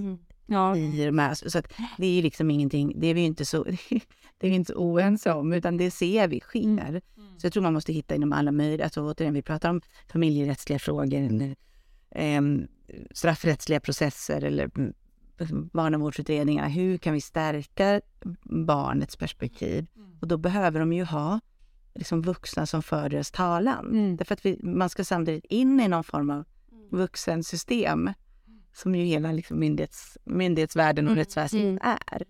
[0.46, 3.64] Ja, i de så att det är ju liksom ingenting, det är vi inte så,
[4.38, 7.02] det är vi inte så oense om, utan det ser vi sker.
[7.38, 9.82] Så jag tror man måste hitta inom alla möjliga, alltså återigen, vi pratar om
[10.12, 11.56] familjerättsliga frågor eller
[12.12, 12.42] eh,
[13.12, 14.70] straffrättsliga processer eller
[15.40, 16.70] mm, barnavårdsutredningar.
[16.70, 18.02] Hur kan vi stärka
[18.44, 19.86] barnets perspektiv?
[20.22, 21.40] Och då behöver de ju ha
[21.96, 23.86] liksom vuxna som för deras talan.
[23.86, 24.18] Mm.
[24.18, 26.46] Därför att vi, man ska samtidigt in i någon form av
[26.92, 28.10] vuxensystem
[28.74, 31.20] som ju hela liksom myndighets, myndighetsvärlden och Mm.
[31.20, 32.24] rättsväsendet är.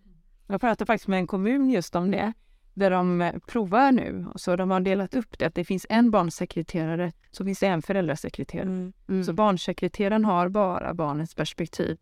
[0.47, 2.33] Jag pratade faktiskt med en kommun just om det,
[2.73, 4.25] där de eh, provar nu.
[4.35, 7.81] Så de har delat upp det, att det finns en barnsekreterare, så finns det en
[7.81, 8.91] föräldrasekreterare.
[9.09, 9.23] Mm.
[9.23, 11.97] Så barnsekreteraren har bara barnets perspektiv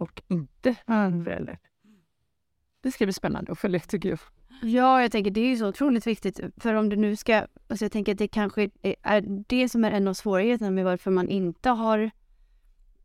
[0.00, 0.76] och inte
[1.24, 1.58] förälder.
[2.82, 4.18] Det ska bli spännande att följa tycker jag.
[4.62, 6.40] Ja, jag tänker det är ju så otroligt viktigt.
[6.56, 9.90] För om du nu ska, alltså jag tänker att det kanske är- det som är
[9.90, 12.10] en av svårigheterna med varför man inte har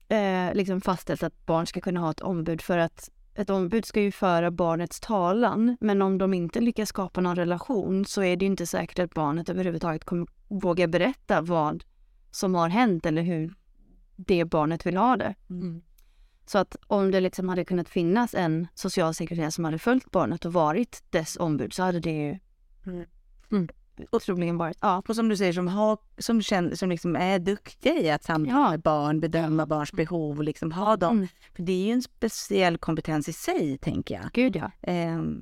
[0.07, 2.61] eh, liksom fastställt att barn ska kunna ha ett ombud.
[2.61, 7.21] För att ett ombud ska ju föra barnets talan, men om de inte lyckas skapa
[7.21, 11.83] någon relation så är det ju inte säkert att barnet överhuvudtaget kommer våga berätta vad
[12.31, 13.53] som har hänt eller hur
[14.15, 15.35] det barnet vill ha det.
[16.45, 20.53] Så att om det liksom hade kunnat finnas en socialsekreterare som hade följt barnet och
[20.53, 22.39] varit dess ombud så hade det ju
[22.85, 23.05] Mm.
[23.51, 23.67] Mm.
[24.25, 25.03] troligen varit, ja.
[25.07, 28.59] Och som du säger, som, har, som, känner, som liksom är duktiga i att samtala
[28.59, 28.71] Ja.
[28.71, 31.17] med barn, bedöma barns behov och liksom ha dem.
[31.17, 31.27] Mm.
[31.55, 34.29] För det är ju en speciell kompetens i sig, tänker jag.
[34.33, 34.71] Gud ja.
[34.81, 35.41] Ehm,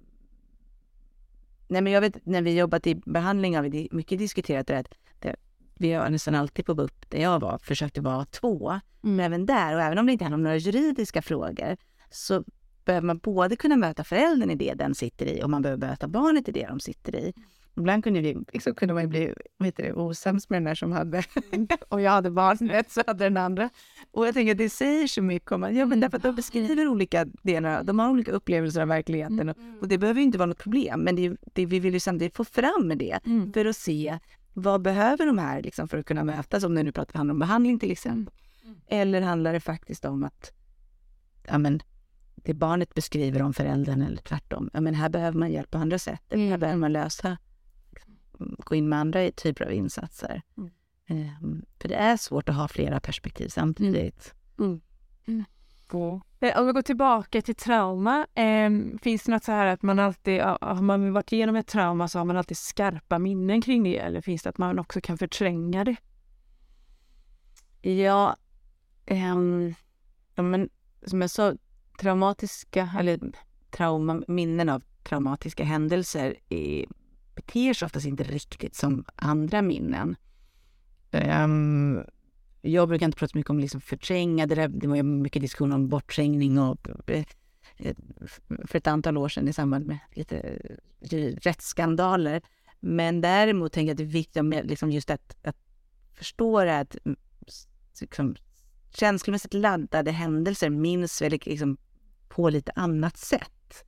[1.68, 4.93] nej men jag vet, när vi jobbat i behandling har vi mycket diskuterat det, att
[5.20, 5.36] det
[5.82, 8.79] vi har nästan alltid på BUP, där jag var, försökte vara två.
[9.01, 11.77] Men även där, och även om det inte handlar om några juridiska frågor,
[12.09, 12.43] så
[12.86, 16.07] behöver man både kunna möta föräldern i det den sitter i och man behöver möta
[16.07, 17.34] barnet i det de sitter i.
[17.77, 21.23] Ibland kunde, vi, liksom, kunde man bli heter det, osams med den där som hade,
[21.89, 23.69] och jag hade barnet så hade den andra.
[24.11, 26.36] Och jag tänker att det säger så mycket om att, ja men därför att de
[26.36, 30.38] beskriver olika delar, de har olika upplevelser av verkligheten och, och det behöver ju inte
[30.38, 33.53] vara något problem, men det, det, vi vill ju samtidigt få fram med det Mm.
[33.53, 34.19] för att se
[34.54, 37.39] vad behöver de här liksom, för att kunna mötas, om det nu pratar handlar om
[37.39, 38.36] behandling till exempel.
[38.88, 40.52] Eller handlar det faktiskt om att
[41.47, 41.82] ja, men,
[42.36, 44.70] det barnet beskriver om föräldern eller tvärtom.
[44.74, 46.22] Ja, men här behöver man hjälp på andra sätt.
[46.34, 46.60] Eller här Mm.
[46.60, 47.38] behöver man lösa,
[48.39, 50.41] gå in med andra typer av insatser.
[50.58, 50.70] Mm.
[51.08, 54.34] Ehm, för det är svårt att ha flera perspektiv samtidigt.
[56.39, 58.69] Eh, Om vi går tillbaka till trauma, eh,
[59.01, 62.17] finns det något så här att man alltid, har man varit igenom ett trauma så
[62.19, 65.83] har man alltid skarpa minnen kring det eller finns det att man också kan förtränga
[65.83, 65.95] det?
[67.81, 68.35] Ja,
[69.05, 69.73] ehm,
[70.35, 70.69] ja men,
[71.05, 71.53] som jag sa,
[71.99, 73.19] traumatiska, eller
[73.69, 76.85] trauma, minnen av traumatiska händelser är,
[77.35, 80.15] beter sig oftast inte riktigt som andra minnen.
[81.11, 82.03] Ehm,
[82.62, 85.72] jag brukar inte prata så mycket om liksom förtränga, det, där, det var mycket diskussion
[85.72, 87.26] om bortträngning och eh,
[88.66, 90.39] för ett antal år sedan i samband med lite
[91.12, 92.41] eh, rättsskandaler.
[92.80, 95.57] Men däremot tänker jag att det är viktigt med liksom just att, att
[96.14, 97.18] förstå det att mm,
[98.01, 98.36] liksom,
[98.93, 101.78] känslomässigt laddade händelser minns väl liksom
[102.30, 103.84] på lite annat sätt.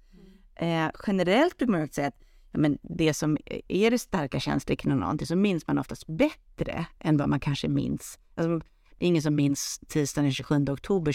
[0.56, 2.23] Eh, generellt brukar man säga att
[2.54, 3.38] men det som
[3.68, 7.68] är det starka känslor kring någonting så minns man oftast bättre än vad man kanske
[7.68, 8.20] minns.
[8.36, 8.58] Alltså,
[8.98, 11.14] det är ingen som minns tisdagen den 27 oktober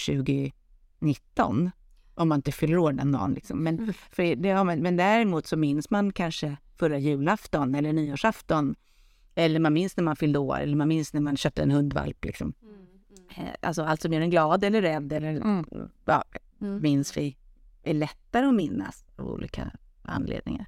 [1.01, 1.71] 2019
[2.15, 3.35] om man inte fyller år den dagen.
[3.35, 3.59] Liksom.
[3.65, 8.75] Men, för det har man, men däremot så minns man kanske förra julafton eller nyårsafton.
[9.35, 12.25] Eller man minns när man fyllde år eller man minns när man köpte en hundvalp.
[12.25, 12.53] Liksom.
[13.37, 15.65] Eh, Alltså allt som gör en glad eller rädd eller Mm.
[16.05, 16.25] ja,
[16.61, 16.83] Mm.
[16.83, 17.37] minns vi
[17.83, 19.71] är lättare att minnas av olika
[20.03, 20.67] anledningar.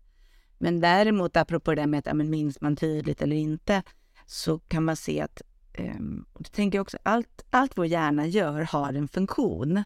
[0.63, 3.83] Men däremot apropå det där med att ja, men minns man tydligt eller inte
[4.27, 5.43] så kan man se att
[5.79, 9.85] um, och då tänker jag också allt, allt vår hjärna gör har en funktion.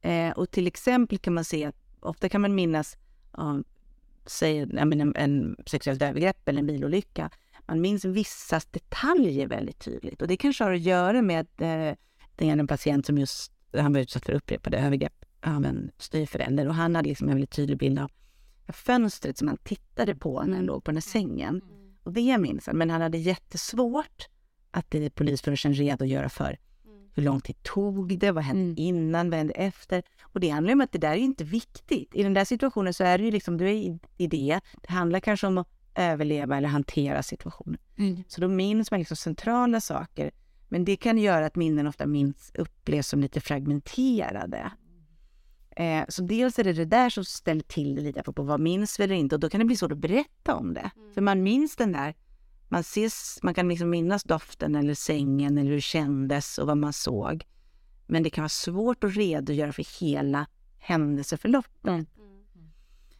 [0.00, 2.96] Eh, och till exempel kan man se att ofta kan man minnas
[3.36, 3.62] ja,
[4.26, 7.30] säg, ja, en, en sexuellt övergrepp eller en bilolycka.
[7.66, 11.98] Man minns vissa detaljer väldigt tydligt och det kanske har att göra med att eh,
[12.36, 16.68] det är en patient som just han var utsatt för upprepade övergrepp av en styvförälder
[16.68, 18.10] och han hade liksom en väldigt tydlig bild av
[18.68, 21.60] fönstret som han tittade på när han låg på den sängen.
[22.02, 24.28] Och det minns han, men han hade jättesvårt
[24.70, 26.58] att bli polisförhören redo att göra för.
[27.16, 28.30] Hur lång tid tog det?
[28.30, 28.96] Vad hände Mm.
[28.96, 29.30] innan?
[29.30, 30.02] Vad hände efter?
[30.22, 32.14] Och det handlar om att det där är inte viktigt.
[32.14, 34.60] I den där situationen så är det ju liksom, du är i, i det.
[34.82, 37.80] Det handlar kanske om att överleva eller hantera situationen.
[37.98, 38.24] Mm.
[38.28, 40.30] Så då minns man liksom centrala saker.
[40.68, 44.70] Men det kan göra att minnen ofta minns, upplevs som lite fragmenterade.
[45.76, 49.00] Eh, så dels är det det där som ställer till det lite, på vad minns
[49.00, 49.34] vi eller inte?
[49.34, 50.90] Och då kan det bli svårt att berätta om det.
[51.14, 52.14] För man minns den där,
[52.68, 56.76] man, ses, man kan liksom minnas doften eller sängen eller hur det kändes och vad
[56.76, 57.44] man såg.
[58.06, 60.46] Men det kan vara svårt att redogöra för hela
[60.78, 62.08] händelseförloppet.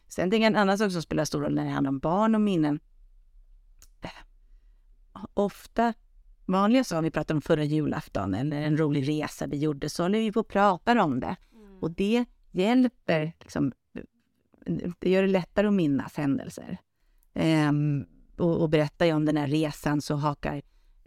[0.07, 2.35] Sen tänker jag en annan sak som spelar stor roll när det handlar om barn
[2.35, 2.79] och minnen.
[5.33, 5.93] Ofta,
[6.45, 10.03] vanliga så om vi pratar om förra julafton eller en rolig resa vi gjorde, så
[10.03, 11.35] håller vi på och pratar om det.
[11.79, 12.25] Och det
[12.55, 13.71] hjälper, liksom,
[14.99, 16.77] det gör det lättare att minnas händelser.
[17.33, 18.05] Ehm,
[18.37, 20.61] och, och berättar jag om den här resan så hakar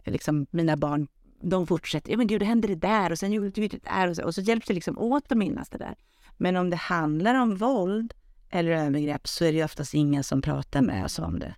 [0.05, 1.07] liksom mina barn,
[1.41, 4.07] de fortsätter, ja men gud, det hände det där och sen gjorde vi det där
[4.07, 5.95] och så, och så hjälps det liksom åt att minnas det där.
[6.37, 8.13] Men om det handlar om våld
[8.49, 11.55] eller övergrepp så är det ju oftast ingen som pratar med oss om det.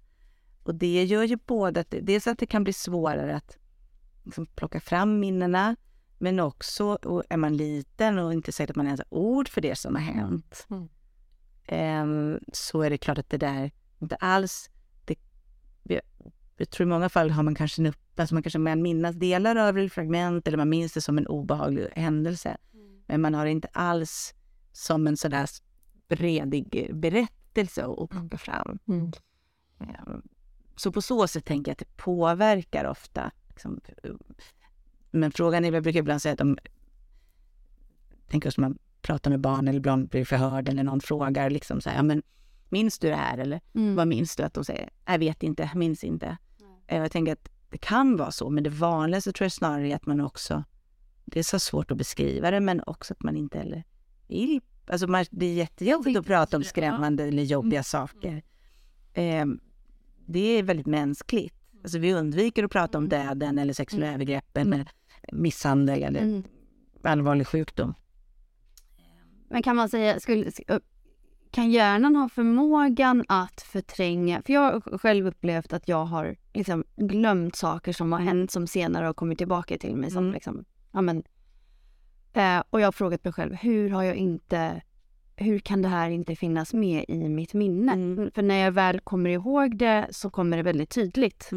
[0.63, 3.57] Och det gör ju både att, dels att det kan bli svårare att
[4.23, 5.75] liksom plocka fram minnena,
[6.21, 6.97] men också
[7.29, 10.01] är man liten och inte säkert att man ens har ord för det som har
[10.01, 10.67] hänt.
[10.69, 10.89] Mm.
[11.65, 14.69] ehm, så är det klart att det där inte alls...
[15.05, 15.15] Det,
[15.83, 19.15] jag, tror i många fall har man kanske en upp, alltså man kanske man minnas
[19.15, 22.57] delar av det, fragment, eller man minns det som en obehaglig händelse.
[23.07, 24.33] Men man har det inte alls
[24.71, 25.49] som en sådär
[26.07, 28.79] bredig berättelse att plocka fram.
[28.87, 29.11] Mm.
[29.79, 30.21] Ehm,
[30.75, 33.31] Så på så sätt tänker jag att det påverkar ofta.
[33.47, 33.81] Liksom.
[35.11, 36.57] Men frågan är, jag brukar ibland säga att de
[38.29, 41.89] tänker oss man pratar med barn eller ibland blir förhörd eller någon frågar liksom så
[41.89, 42.23] här, ja, men
[42.69, 43.95] minns du det här eller Mm.
[43.95, 44.43] vad minns du?
[44.43, 46.37] Att de säger, jag vet inte, minns inte.
[46.87, 49.95] Eh, Jag tänker att det kan vara så, men det vanligaste tror jag snarare är
[49.95, 50.63] att man också,
[51.25, 53.83] det är så svårt att beskriva det, men också att man inte heller
[54.27, 54.61] vill.
[54.87, 58.43] Alltså man, det är jättejobbigt att prata om skrämmande eller jobbiga saker.
[59.13, 59.45] Eh,
[60.25, 61.55] det är väldigt mänskligt.
[61.83, 64.91] Alltså vi undviker att prata om döden eller sexuella övergrepp eller
[65.31, 66.43] misshandel eller Mm.
[67.03, 67.93] allvarlig sjukdom.
[69.49, 70.51] Men kan man säga, skulle,
[71.51, 74.41] kan hjärnan ha förmågan att förtränga?
[74.45, 78.67] För jag har själv upplevt att jag har liksom glömt saker som har hänt som
[78.67, 80.11] senare har kommit tillbaka till mig.
[80.11, 80.33] Som Mm.
[80.33, 81.23] liksom, ja, men,
[82.33, 84.81] eh, och jag har frågat mig själv, hur har jag inte
[85.35, 87.91] hur kan det här inte finnas med i mitt minne?
[87.93, 88.31] Mm.
[88.35, 91.49] För när jag väl kommer ihåg det så kommer det väldigt tydligt.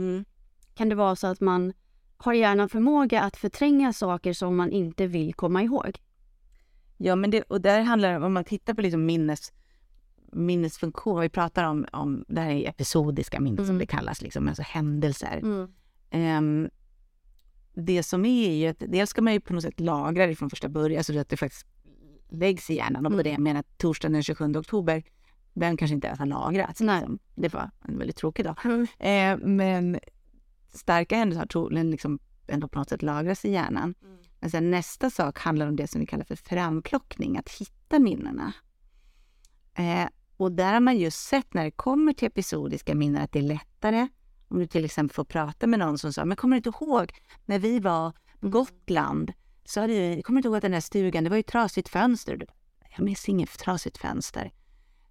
[0.75, 1.73] Kan det vara så att man
[2.17, 5.99] har hjärnan förmåga att förtränga saker som man inte vill komma ihåg?
[6.97, 9.53] Ja, men det, och där handlar det om, man tittar på liksom minnes,
[10.33, 13.79] minnesfunktion, vi pratar om, om det här är episodiska minnen som Mm.
[13.79, 15.39] det kallas, liksom, alltså händelser.
[15.43, 15.69] Mm.
[16.11, 16.71] Ehm,
[17.75, 20.51] det som är ju att dels ska man ju på något sätt lagra det från
[20.51, 21.67] första början så att det faktiskt
[22.29, 23.07] läggs i hjärnan.
[23.07, 23.25] Och på Mm.
[23.25, 25.03] det jag menar torsdagen den 27 oktober,
[25.53, 26.81] den kanske inte ens har lagrats.
[26.81, 27.19] Liksom.
[27.35, 28.57] Det var en väldigt tråkig dag.
[28.99, 29.99] Eh, men
[30.77, 33.95] starka händelser har troligen liksom ändå på något sätt lagrats i hjärnan.
[34.41, 38.53] Men sen nästa sak handlar om det som vi kallar för framplockning, att hitta minnena.
[39.75, 43.39] Eh, och där har man just sett när det kommer till episodiska minnen att det
[43.39, 44.09] är lättare
[44.49, 47.12] om du till exempel får prata med någon som sa, men kommer du inte ihåg
[47.45, 49.33] när vi var på Gotland?
[49.64, 51.47] Så hade vi, kommer du inte ihåg att den här stugan, det var ju ett
[51.47, 52.37] trasigt fönster.
[52.37, 52.47] Du,
[52.97, 54.53] Jag minns inget trasigt fönster.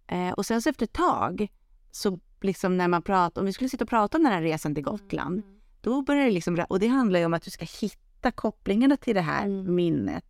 [0.07, 1.47] Eh, och sen så efter ett tag,
[1.91, 4.75] så liksom när man pratar, om vi skulle sitta och prata om den här resan
[4.75, 5.43] till Gotland,
[5.83, 9.15] då börjar det liksom, och det handlar ju om att du ska hitta kopplingarna till
[9.15, 9.75] det här Mm.
[9.75, 10.25] minnet.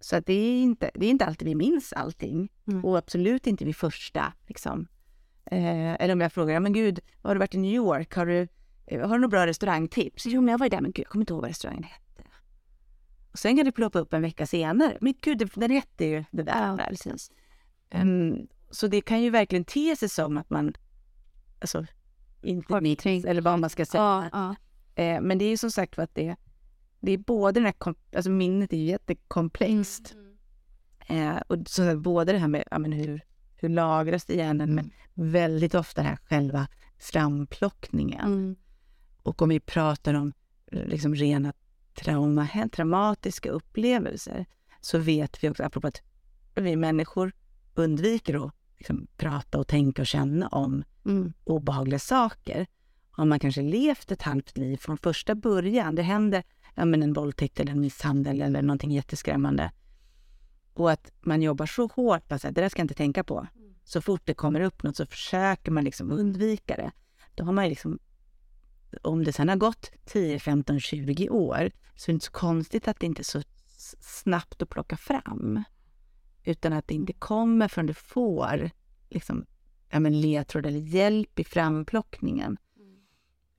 [0.00, 2.52] Så att det är inte, det är inte alltid vi minns allting.
[2.66, 2.84] Mm.
[2.84, 4.32] Och absolut inte vid första.
[4.46, 4.86] Liksom.
[5.44, 8.14] Eh, eller om jag frågar, men gud, har du varit i New York?
[8.16, 8.48] Har du,
[8.86, 10.26] eh, har du några bra restaurangtips?
[10.26, 12.22] Jo, men jag var där, men gud, jag kommer inte ihåg vad restaurangen hette.
[13.32, 14.98] Och sen kan det ploppa upp en vecka senare.
[15.00, 16.66] Men gud, den hette ju det där.
[16.68, 16.86] Ja, där.
[16.86, 17.30] precis.
[17.90, 20.74] Mm, så det kan ju verkligen te sig som att man,
[21.60, 21.86] alltså,
[22.44, 24.02] inte tänkt- eller vad man ska säga.
[24.02, 25.02] Ja, ja.
[25.02, 26.36] Eh, men det är ju som sagt att det,
[27.00, 30.14] det är både den här, alltså minnet är ju jättekomplext.
[31.06, 33.20] Eh, och så att både det här med ja, men hur,
[33.56, 36.68] hur lagras det i hjärnan, men väldigt ofta det här själva
[36.98, 38.26] framplockningen.
[38.26, 38.56] Mm.
[39.22, 40.32] Och om vi pratar om
[40.72, 41.52] eh, liksom rena
[41.94, 44.46] trauma, traumatiska upplevelser,
[44.80, 46.02] så vet vi också, apropå att
[46.54, 47.32] vi människor
[47.74, 51.32] undviker att liksom, prata och tänka och känna om Mm.
[51.44, 52.66] obehagliga saker.
[53.10, 56.42] Har man kanske levt ett halvt liv från första början, det händer
[56.74, 59.72] ja, men en våldtäkt eller en misshandel eller någonting jätteskrämmande.
[60.74, 63.46] Och att man jobbar så hårt att säga, det där ska jag inte tänka på.
[63.84, 66.90] Så fort det kommer upp något så försöker man liksom undvika det.
[67.34, 67.98] Då har man liksom,
[69.02, 72.88] om det sen har gått 10, 15, 20 år så är det inte så konstigt
[72.88, 73.42] att det inte är så
[74.00, 75.64] snabbt att plocka fram.
[76.44, 78.70] Utan att det inte kommer förrän du får
[79.08, 79.46] liksom
[79.90, 82.56] ja, men ledtråd eller hjälp i framplockningen.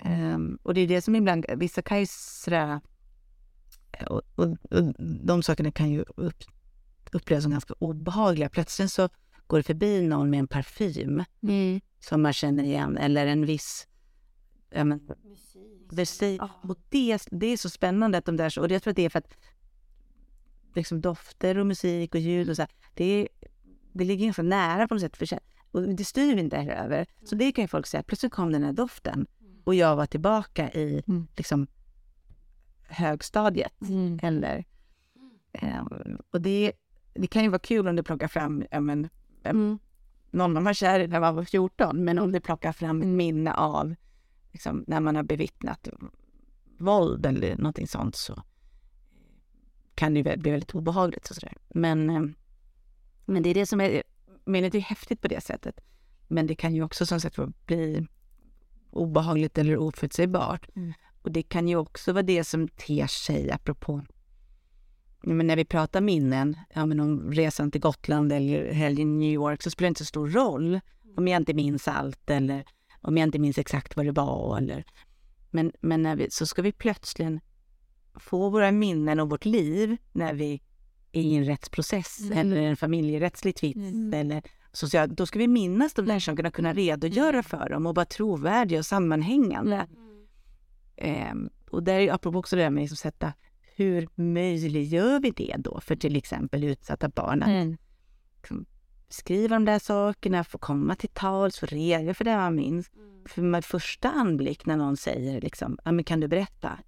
[0.04, 2.80] Um, och det är det som ibland, vissa kan ju sådär,
[4.10, 4.94] och, och, och
[5.26, 6.44] de sakerna kan ju upp,
[7.12, 8.50] upplevas som ganska obehagliga.
[8.50, 9.10] Plötsligt så
[9.48, 11.82] går det förbi någon med en parfym Mm.
[12.00, 13.88] som man känner igen eller en viss
[14.70, 15.10] ja, men,
[15.92, 16.42] musik.
[16.42, 19.10] Och det, det är så spännande att de där, och jag tror att det är
[19.10, 19.38] för att
[20.76, 23.28] liksom dofter och musik och ljud och så här, det,
[23.94, 25.40] det ligger ganska nära på något sätt för sig.
[25.72, 27.06] Och det styr vi inte heller över.
[27.24, 29.28] Så det kan ju folk säga, plötsligt kom den här doften
[29.64, 31.28] och jag var tillbaka i Mm.
[31.36, 31.68] liksom
[32.88, 33.82] högstadiet.
[33.82, 34.20] Mm.
[34.24, 34.66] Eller,
[35.52, 36.72] ehm, och det,
[37.14, 39.10] det kan ju vara kul om du plockar fram ja, men,
[39.44, 39.80] Mm.
[40.32, 43.08] någon man var kär i när man var 14, men om du plockar fram ett
[43.08, 43.96] minne av
[44.52, 45.88] liksom, när man har bevittnat
[46.78, 48.44] våld eller någonting sånt så
[49.96, 51.30] kan det ju bli väldigt obehagligt.
[51.30, 51.54] Och sådär.
[51.70, 52.24] Men, eh,
[53.26, 54.04] men det är det som är,
[54.46, 55.80] minnet är häftigt på det sättet.
[56.28, 58.08] Men det kan ju också som sagt bli
[58.92, 60.70] obehagligt eller oförutsägbart.
[60.76, 60.94] Mm.
[61.22, 64.02] Och det kan ju också vara det som ter sig apropå
[65.26, 69.34] men när vi pratar minnen, ja, men om resan till Gotland eller helgen i New
[69.34, 70.80] York så spelar det inte så stor roll
[71.18, 72.66] om jag inte minns allt eller
[73.02, 74.58] om jag inte minns exakt vad det var.
[74.58, 74.86] Eller,
[75.52, 77.42] men men när vi, så ska vi plötsligt
[78.20, 80.62] få våra minnen och vårt liv när vi
[81.12, 82.38] är i en rättsprocess Mm.
[82.38, 83.76] eller en familjerättslig tvist.
[83.78, 84.14] Mm.
[84.14, 88.06] Eller, så, då ska vi minnas de där sakerna, kunna redogöra för dem och vara
[88.06, 89.88] trovärdiga och sammanhängande.
[90.98, 93.34] Ehm, och där är apropå också det där med att sätta
[93.76, 98.66] hur möjliggör vi det då för till exempel utsatta barn att Mm.
[99.10, 102.92] skriva de där sakerna, få komma till tals, få redogöra för det man minns.
[103.30, 106.80] För med första anblick när någon säger liksom, ja men kan du berätta?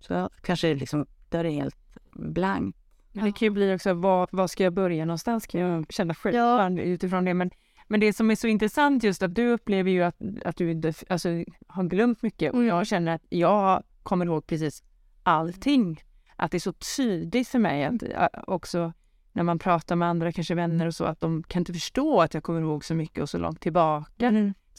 [0.00, 1.76] Så kanske liksom, då är det helt
[2.12, 2.78] blankt.
[3.12, 6.14] Men det kan ju bli också, var, var ska jag börja någonstans kan jag känna
[6.14, 6.70] själv Ja.
[6.70, 7.34] utifrån det.
[7.34, 7.50] Men,
[7.86, 10.92] men det som är så intressant just att du upplever ju att, att du inte
[11.08, 11.28] alltså,
[11.66, 14.82] har glömt mycket och jag känner att jag kommer ihåg precis
[15.22, 16.04] allting.
[16.36, 18.02] Att det är så tydligt för mig att
[18.46, 18.92] också
[19.32, 22.34] när man pratar med andra, kanske vänner och så, att de kan inte förstå att
[22.34, 24.30] jag kommer ihåg så mycket och så långt tillbaka.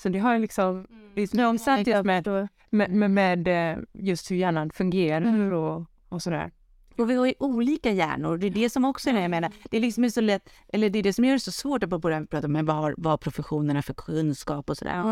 [0.02, 0.88] Så det har jag liksom,
[1.28, 2.24] så intressant just med,
[2.70, 6.52] med, med, med eh, just hur hjärnan fungerar och, och sådär.
[6.98, 8.38] Och vi har ju olika hjärnor.
[8.38, 9.52] Det är det som också är det jag menar.
[9.70, 11.90] Det är liksom så lätt, eller det är det som gör det så svårt att
[12.02, 15.04] börja prata om vad, har- vad har professionerna för kunskap och sådär.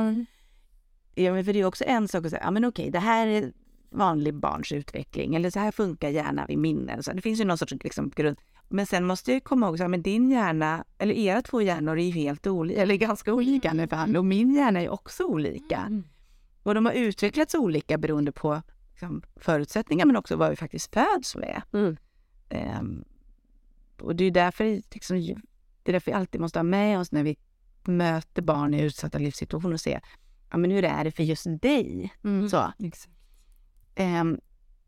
[1.15, 3.27] Ja, men för det är också en sak att säga, ja men okej, det här
[3.27, 3.51] är
[3.89, 7.03] vanlig barns utveckling eller så här funkar hjärnan vid minnen.
[7.03, 8.37] Så det finns ju någon sorts liksom, grund.
[8.69, 12.11] Men sen måste jag komma ihåg, men din hjärna, eller era två hjärnor är ju
[12.11, 14.17] helt olika, eller ganska olika i alla fall.
[14.17, 16.03] Och min hjärna är också olika.
[16.63, 18.61] Och de har utvecklats olika beroende på
[18.91, 21.61] liksom, förutsättningar men också vad vi faktiskt föds med.
[21.73, 21.97] Mm.
[22.49, 23.03] Ehm,
[24.01, 25.17] och det är därför, liksom,
[25.83, 27.37] det är därför vi alltid måste ha med oss när vi
[27.83, 29.99] möter barn i utsatta livssituationer och se
[30.49, 32.13] ja, men hur är det för just dig.
[32.23, 32.49] Mm.
[32.49, 33.11] Så, Exakt.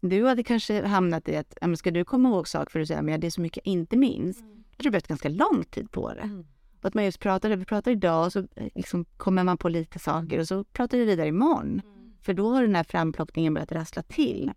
[0.02, 2.88] Du hade kanske hamnat i att, ja, men ska du komma ihåg saker för att
[2.88, 4.42] säga men det är så mycket jag inte minns.
[4.42, 4.64] Mm.
[4.70, 6.44] Jag tror det behövt ganska lång tid på det.
[6.82, 9.70] Och att man just pratar, vi pratar idag och så eh, liksom kommer man på
[9.70, 11.82] lite saker och så pratar vi vidare imorgon.
[12.22, 14.52] För då har den här framplockningen börjat rassla till.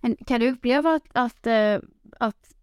[0.00, 1.78] Men kan du uppleva att, att, eh,
[2.18, 2.54] att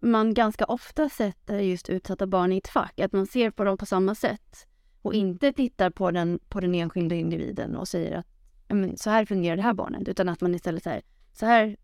[0.00, 3.00] man ganska ofta sätter just utsatta barn i ett fack?
[3.00, 4.66] Att man ser på dem på samma sätt
[5.02, 8.26] och inte tittar på den, på den enskilda individen och säger att
[8.68, 10.08] "Ja, men, så här fungerar det här barnet.
[10.08, 11.02] Utan att man istället säger
[11.38, 11.76] så här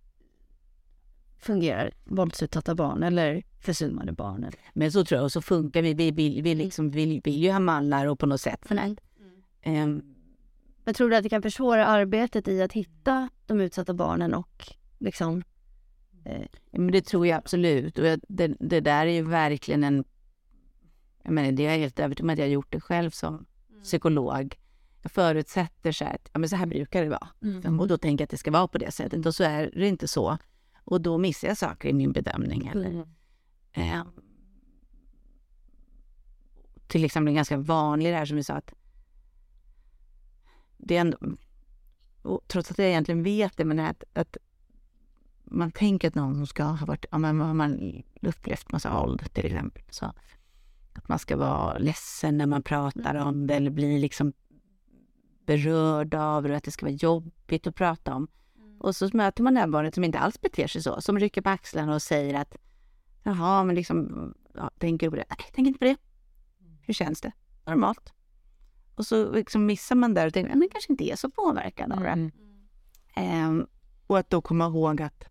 [1.38, 4.50] fungerar våldsutsatta barn eller försummade barn.
[4.72, 5.94] Men så tror jag, och så funkar vi.
[5.94, 8.70] Vi vill, vi liksom vill, vill ju ha mallar och på något sätt.
[8.70, 8.96] Mm.
[9.62, 10.02] Ehm,
[10.84, 14.66] Men tror du att det kan försvåra arbetet i att hitta de utsatta barnen och
[14.98, 15.42] liksom...
[16.24, 17.98] Eh, men det tror jag absolut.
[17.98, 20.04] Och jag, det, det där är ju verkligen en...
[21.22, 23.46] Jag menar, det är jag helt övertygad om att jag har gjort det själv som
[23.82, 24.56] psykolog.
[25.04, 27.28] Förutsätter så här, att ja, men så här brukar det vara.
[27.80, 29.26] Och då tänker jag att det ska vara på det sättet.
[29.26, 30.38] Och så är det inte så.
[30.84, 32.66] Och då missar jag saker i min bedömning.
[32.66, 33.06] Eller,
[33.74, 34.02] Eh,
[36.86, 38.74] till exempel en ganska vanlig det här som vi sa att
[40.76, 41.18] det är ändå,
[42.22, 44.36] och trots att jag egentligen vet det, men att, att
[45.44, 49.34] man tänker att någon som ska ha varit, ja men har man upplevt massa våld
[49.34, 49.82] till exempel.
[49.90, 50.12] Så
[50.92, 54.32] att man ska vara ledsen när man pratar om det eller bli liksom
[55.46, 58.28] berörd av det, att det ska vara jobbigt att prata om.
[58.78, 61.42] Och så möter man det här barnet som inte alls beter sig så, som rycker
[61.42, 62.56] på axlarna och säger att
[63.22, 65.24] Jaha, men liksom, ja, tänker du på det?
[65.28, 65.96] Nej, tänk inte på det.
[66.82, 67.32] Hur känns det?
[67.66, 68.12] Normalt.
[68.94, 71.92] Och så liksom missar man där och tänker, "Ja, men kanske inte är så påverkad
[71.92, 72.08] av det.
[72.08, 72.30] Mm.
[73.16, 73.66] Ehm,
[74.06, 75.24] och att då komma ihåg att,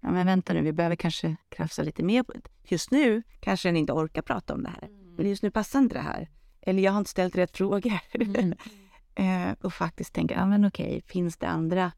[0.00, 2.40] ja men vänta nu, vi behöver kanske krafsa lite mer det.
[2.64, 4.88] Just nu kanske den inte orkar prata om det här.
[5.16, 6.30] Men just nu passar inte det här.
[6.60, 7.92] eller jag har inte ställt rätt frågor.
[8.14, 8.54] Mm.
[9.14, 11.92] eh, och faktiskt tänka, ja men okej, finns det andra?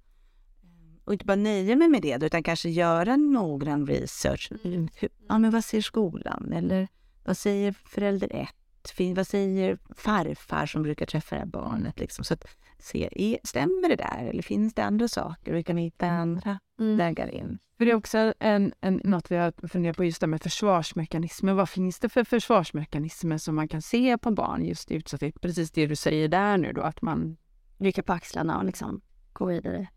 [1.05, 4.53] Och inte bara nöja mig med det, utan kanske göra noggrann research.
[4.65, 4.89] Mm.
[4.95, 6.53] Hur, ja, men vad säger skolan?
[6.53, 6.89] Eller
[7.25, 8.64] vad säger förälder ett?
[8.91, 11.99] Fin- Vad säger farfar som brukar träffa det här barnet?
[12.01, 12.25] Liksom?
[12.25, 12.45] Så att
[12.79, 14.27] se, stämmer det där?
[14.31, 15.55] Eller finns det andra saker?
[15.55, 16.97] Hur kan vi hitta andra Mm.
[16.97, 17.59] vägar in?
[17.79, 21.53] För det är också en, en, något vi har funderat på just det med försvarsmekanismer.
[21.55, 25.41] Vad finns det för försvarsmekanismer som man kan se på barn just i utsatthet?
[25.41, 27.37] Precis det du säger där nu då, att man...
[27.79, 29.01] Rycka på axlarna och liksom
[29.33, 29.89] gå vidare.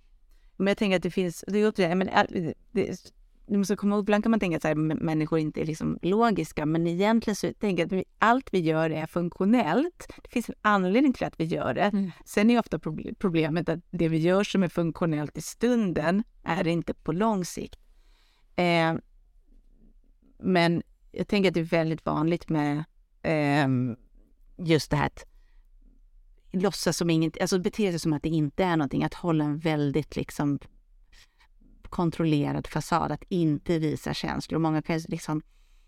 [0.57, 2.09] Men jag tänker att det finns, det är återigen, men
[2.71, 3.11] det,
[3.47, 5.65] du måste komma ihåg, ibland kan man tänka att så här, m- människor inte är
[5.65, 10.07] liksom logiska, men egentligen så tänker jag att vi, allt vi gör är funktionellt.
[10.23, 11.81] Det finns en anledning till att vi gör det.
[11.81, 12.11] Mm.
[12.25, 16.67] Sen är ofta proble- problemet att det vi gör som är funktionellt i stunden är
[16.67, 17.79] inte på lång sikt.
[18.55, 18.93] Eh,
[20.39, 22.83] men jag tänker att det är väldigt vanligt med
[23.21, 23.95] ehm,
[24.57, 25.25] just det här att
[26.51, 29.57] låtsas som inget, alltså bete sig som att det inte är någonting, att hålla en
[29.57, 30.59] väldigt liksom
[31.87, 34.59] kontrollerad fasad, att inte visa känslor.
[34.59, 35.41] Många kan liksom,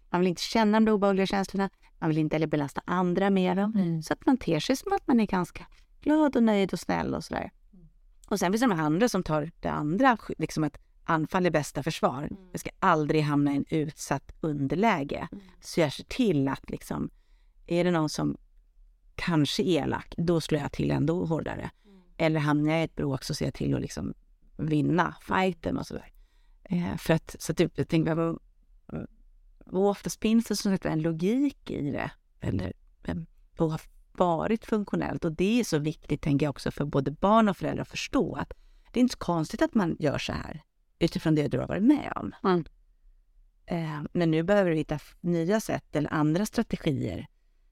[0.10, 1.70] man vill inte känna de obehagliga känslorna,
[2.00, 3.74] man vill inte heller belasta andra med dem.
[3.76, 4.02] Mm.
[4.02, 5.66] Så att man ter sig som att man är ganska
[6.02, 7.52] glad och nöjd och snäll och sådär.
[8.28, 11.84] Och sen finns det de andra som tar det andra, liksom att anfall är bästa
[11.84, 12.30] försvar.
[12.52, 15.28] Jag ska aldrig hamna i en utsatt underläge.
[15.62, 17.10] Så jag ser till att liksom,
[17.68, 18.38] är det någon som
[19.16, 21.72] kanske är elak, då slår jag till ändå hårdare.
[22.18, 24.14] Eller hamnar jag i ett bråk så ser jag till att liksom
[24.60, 26.12] vinna fighten och sådär.
[26.64, 28.16] Eh, för att, så att jag tänker,
[29.66, 32.12] vad oftast finns det som sagt en logik i det.
[32.41, 32.74] Eller
[33.60, 33.82] och har
[34.12, 35.26] varit funktionellt.
[35.26, 38.36] Och det är så viktigt, tänker jag också, för både barn och föräldrar att förstå
[38.36, 38.53] att
[38.91, 40.64] det är inte så konstigt att man gör så här
[40.99, 42.34] utifrån det du har varit med om.
[42.43, 42.66] Mm.
[43.66, 47.28] Eh, men nu behöver vi hitta nya sätt eller andra strategier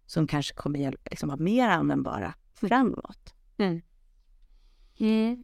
[0.05, 3.33] som kanske kommer liksom vara mer användbara framåt.
[3.57, 3.81] Mm.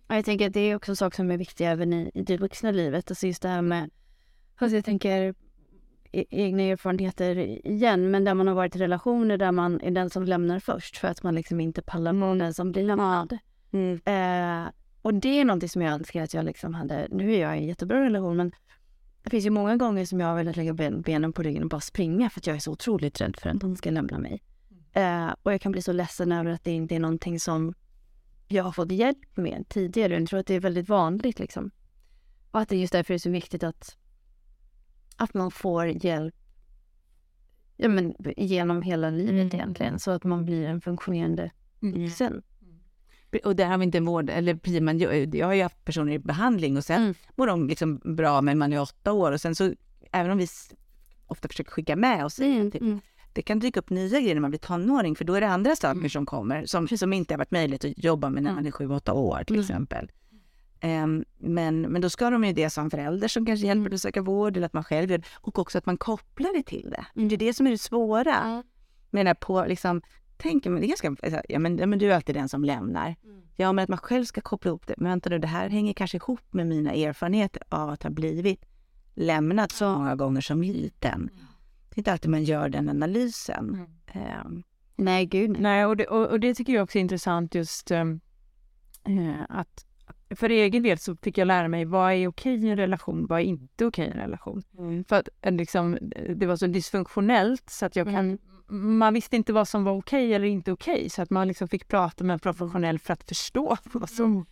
[0.07, 2.37] Och jag tänker att det är också saker som är viktiga även i, i det
[2.37, 3.11] vuxna livet.
[3.11, 3.89] Alltså just det här med,
[4.55, 5.35] alltså jag tänker
[6.11, 7.35] e- egna erfarenheter
[7.67, 10.97] igen, men där man har varit i relationer där man är den som lämnar först
[10.97, 13.37] för att man liksom inte pallar med den som blir lämnad.
[14.05, 17.57] Eh, och det är någonting som jag önskar att jag liksom hade, nu är jag
[17.57, 18.51] i en jättebra relation men
[19.23, 21.69] det finns ju många gånger som jag har velat lägga ben, benen på ryggen och
[21.69, 24.43] bara springa för att jag är så otroligt rädd för att de ska lämna mig.
[24.93, 27.73] Eh, och jag kan bli så ledsen över att det inte är någonting som
[28.47, 30.13] jag har fått hjälp med tidigare.
[30.13, 31.71] Jag tror att det är väldigt vanligt liksom.
[32.51, 33.97] Och att det är just därför det är så viktigt att,
[35.17, 36.35] att man får hjälp
[37.77, 39.47] ja, men, genom hela livet Mm.
[39.53, 39.99] egentligen.
[39.99, 42.43] Så att man blir en funktionerande vuxen.
[43.43, 45.85] Och där har vi inte en vård, eller precis, man, jag, jag har ju haft
[45.85, 47.13] personer i behandling och sen Mm.
[47.35, 49.73] mår de liksom bra men man är åtta år och sen så,
[50.11, 50.47] även om vi
[51.27, 52.99] ofta försöker skicka med oss, Mm, typ, mm.
[53.33, 55.75] Det kan dyka upp nya grejer när man blir tonåring för då är det andra
[55.75, 58.55] saker som kommer som, som inte har varit möjligt att jobba med när Mm.
[58.63, 59.61] man är sju, åtta år till Mm.
[59.63, 60.11] exempel.
[60.79, 64.01] Ehm, men, men då ska de ju det som förälder som kanske hjälper till att
[64.01, 65.23] söka vård eller att man själv gör det.
[65.35, 67.27] Och också att man kopplar det till det.
[67.27, 68.35] Det är det som är det svåra.
[68.35, 68.63] Mm.
[69.11, 70.01] Menar på liksom,
[70.37, 73.15] tänk, men det är ganska, ja, men, men du är alltid den som lämnar.
[73.55, 74.93] Ja, men att man själv ska koppla ihop det.
[74.97, 78.65] Men vänta nu, det här hänger kanske ihop med mina erfarenheter av att ha blivit
[79.15, 81.29] lämnad så många gånger som liten.
[81.93, 83.87] Det är inte alltid man gör den analysen.
[84.13, 84.63] Ehm,
[84.95, 85.85] Nej, gud nej.
[85.85, 88.05] Och det, och, och det tycker jag också är intressant just eh,
[89.49, 89.85] att
[90.35, 93.39] för egen del så fick jag lära mig vad är okej i en relation, vad
[93.39, 94.63] är inte okej i en relation.
[95.07, 95.97] För att eh, liksom,
[96.35, 98.37] det var så dysfunktionellt så att jag kan,
[98.67, 101.87] man visste inte vad som var okej eller inte okej så att man liksom fick
[101.87, 104.45] prata med en professionell för att förstå vad som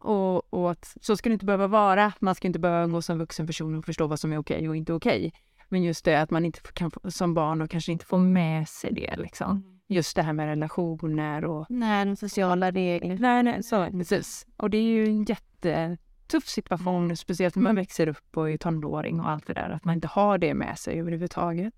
[0.00, 2.12] och, och att så ska det inte behöva vara.
[2.20, 4.76] Man ska inte behöva gå som vuxen person och förstå vad som är okej och
[4.76, 5.32] inte okej.
[5.68, 8.92] Men just det att man inte kan, som barn och kanske inte får med sig
[8.92, 9.80] det liksom.
[9.88, 13.18] Just det här med relationer och Nej, de sociala regler.
[13.18, 14.46] Nej, nej, så precis.
[14.56, 19.20] Och det är ju en jättetuff situation, speciellt när man växer upp och är tonåring
[19.20, 21.74] och allt det där, att man inte har det med sig överhuvudtaget.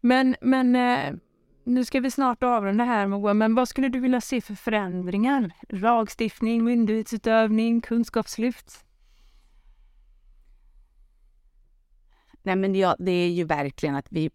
[0.00, 1.14] Men, men eh,
[1.64, 5.50] nu ska vi snart avrunda här Moa, men vad skulle du vilja se för förändringar?
[5.68, 8.84] Lagstiftning, myndighetsutövning, kunskapslyft?
[12.44, 14.30] Nej, men ja, det är ju verkligen att vi,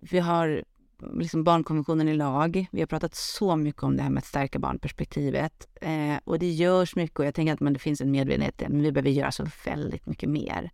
[0.00, 0.64] vi har
[1.12, 2.66] liksom barnkonventionen i lag.
[2.72, 5.68] Vi har pratat så mycket om det här med att stärka barnperspektivet.
[5.80, 8.82] Eh, och det görs mycket och jag tänker att man, det finns en medvetenhet, men
[8.82, 10.70] vi behöver göra så väldigt mycket mer.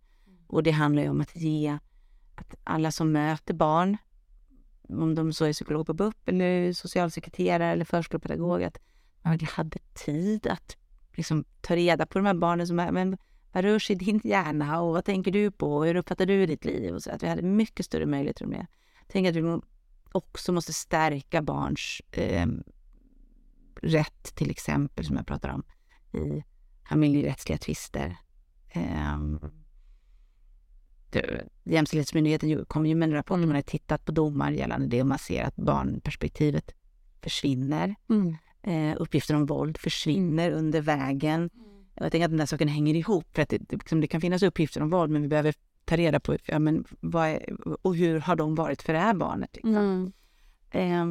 [0.47, 1.77] Och det handlar ju om att ge
[2.35, 3.97] att alla som möter barn,
[4.89, 8.77] om de så är psykolog på BUP eller socialsekreterare eller förskolepedagog, att
[9.23, 10.77] ja, jag hade tid att
[11.13, 13.17] liksom ta reda på de här barnen som är, men
[13.57, 16.65] vad rör sig i din hjärna och vad tänker du på hur uppfattar du ditt
[16.65, 16.93] liv?
[16.93, 18.67] Och så att vi hade mycket större möjligheter om det.
[19.07, 19.59] Tänk att vi
[20.11, 22.47] också måste stärka barns eh,
[23.81, 25.63] rätt, till exempel, som jag pratar om,
[26.19, 26.43] i
[26.89, 28.17] familjerättsliga tvister.
[28.69, 29.19] Eh,
[31.63, 33.49] Jämställdhetsmyndigheten kom ju med en rapport, mm.
[33.49, 36.71] man har tittat på domar gällande det och man ser att barnperspektivet
[37.21, 37.95] försvinner.
[38.09, 38.35] Mm.
[38.61, 40.59] Eh, uppgifter om våld försvinner mm.
[40.59, 41.49] under vägen.
[41.53, 41.76] Mm.
[41.99, 44.43] Jag tänker att den där saken hänger ihop, för att det, liksom, det, kan finnas
[44.43, 45.53] uppgifter om våld, men vi behöver
[45.85, 49.13] ta reda på ja, men, vad är, och hur har de varit för det här
[49.13, 49.55] barnet.
[49.55, 50.13] Liksom.
[50.71, 51.05] Eh,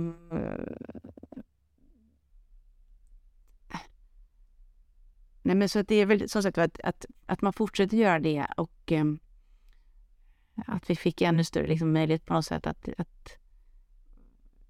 [5.42, 8.18] nej, men så att det är väl som sagt att, att, att man fortsätter göra
[8.18, 9.04] det och eh,
[10.66, 13.38] att vi fick ännu större liksom, möjlighet på något sätt att, att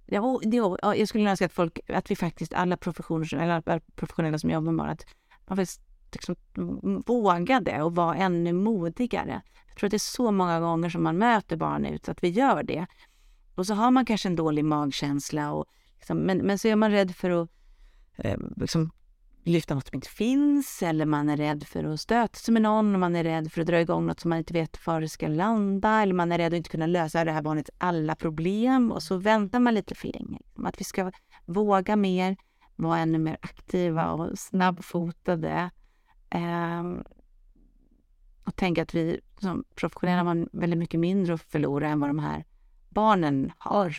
[0.08, 4.38] Ja, det, jag skulle önska att folk, att vi faktiskt, alla professioner, eller alla professionella
[4.38, 5.06] som jobbar med barn, att
[5.46, 6.36] man faktiskt liksom
[7.06, 9.42] vågade och var ännu modigare.
[9.68, 12.28] Jag tror att det är så många gånger som man möter barn ut att vi
[12.28, 12.86] gör det.
[13.54, 16.90] Och så har man kanske en dålig magkänsla, och, liksom, men, men så är man
[16.90, 17.50] rädd för att
[18.16, 18.90] eh, liksom,
[19.46, 22.94] lyfta något som inte finns eller man är rädd för att stöta sig med någon
[22.94, 25.08] och man är rädd för att dra igång något som man inte vet var det
[25.08, 28.92] ska landa eller man är rädd att inte kunna lösa det här barnets alla problem
[28.92, 30.38] och så väntar man lite för länge.
[30.64, 31.12] Att vi ska
[31.44, 32.36] våga mer,
[32.76, 35.70] vara ännu mer aktiva och snabbfotade.
[36.34, 37.04] Um,
[38.44, 42.18] och tänka att vi som professionella har väldigt mycket mindre att förlora än vad de
[42.18, 42.44] här
[42.88, 43.96] barnen har.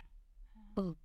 [0.78, 0.96] Mm.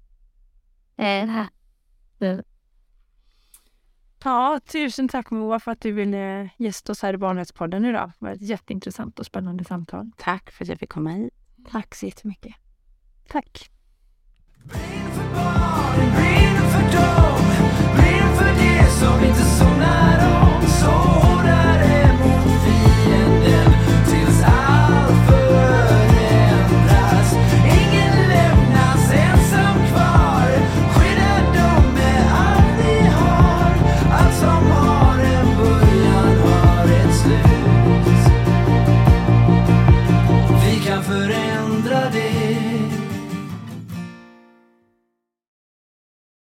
[4.24, 8.12] Ja, tusen tack Moa för att du ville gästa oss här i Barnrättspodden idag.
[8.18, 10.10] Det var ett jätteintressant och spännande samtal.
[10.16, 11.34] Tack för att jag fick komma hit.
[11.70, 12.54] Tack så jättemycket.
[13.28, 13.70] Tack.
[14.64, 17.40] Brinner för barn, brinner för dem,
[17.96, 19.52] brinner för det som inte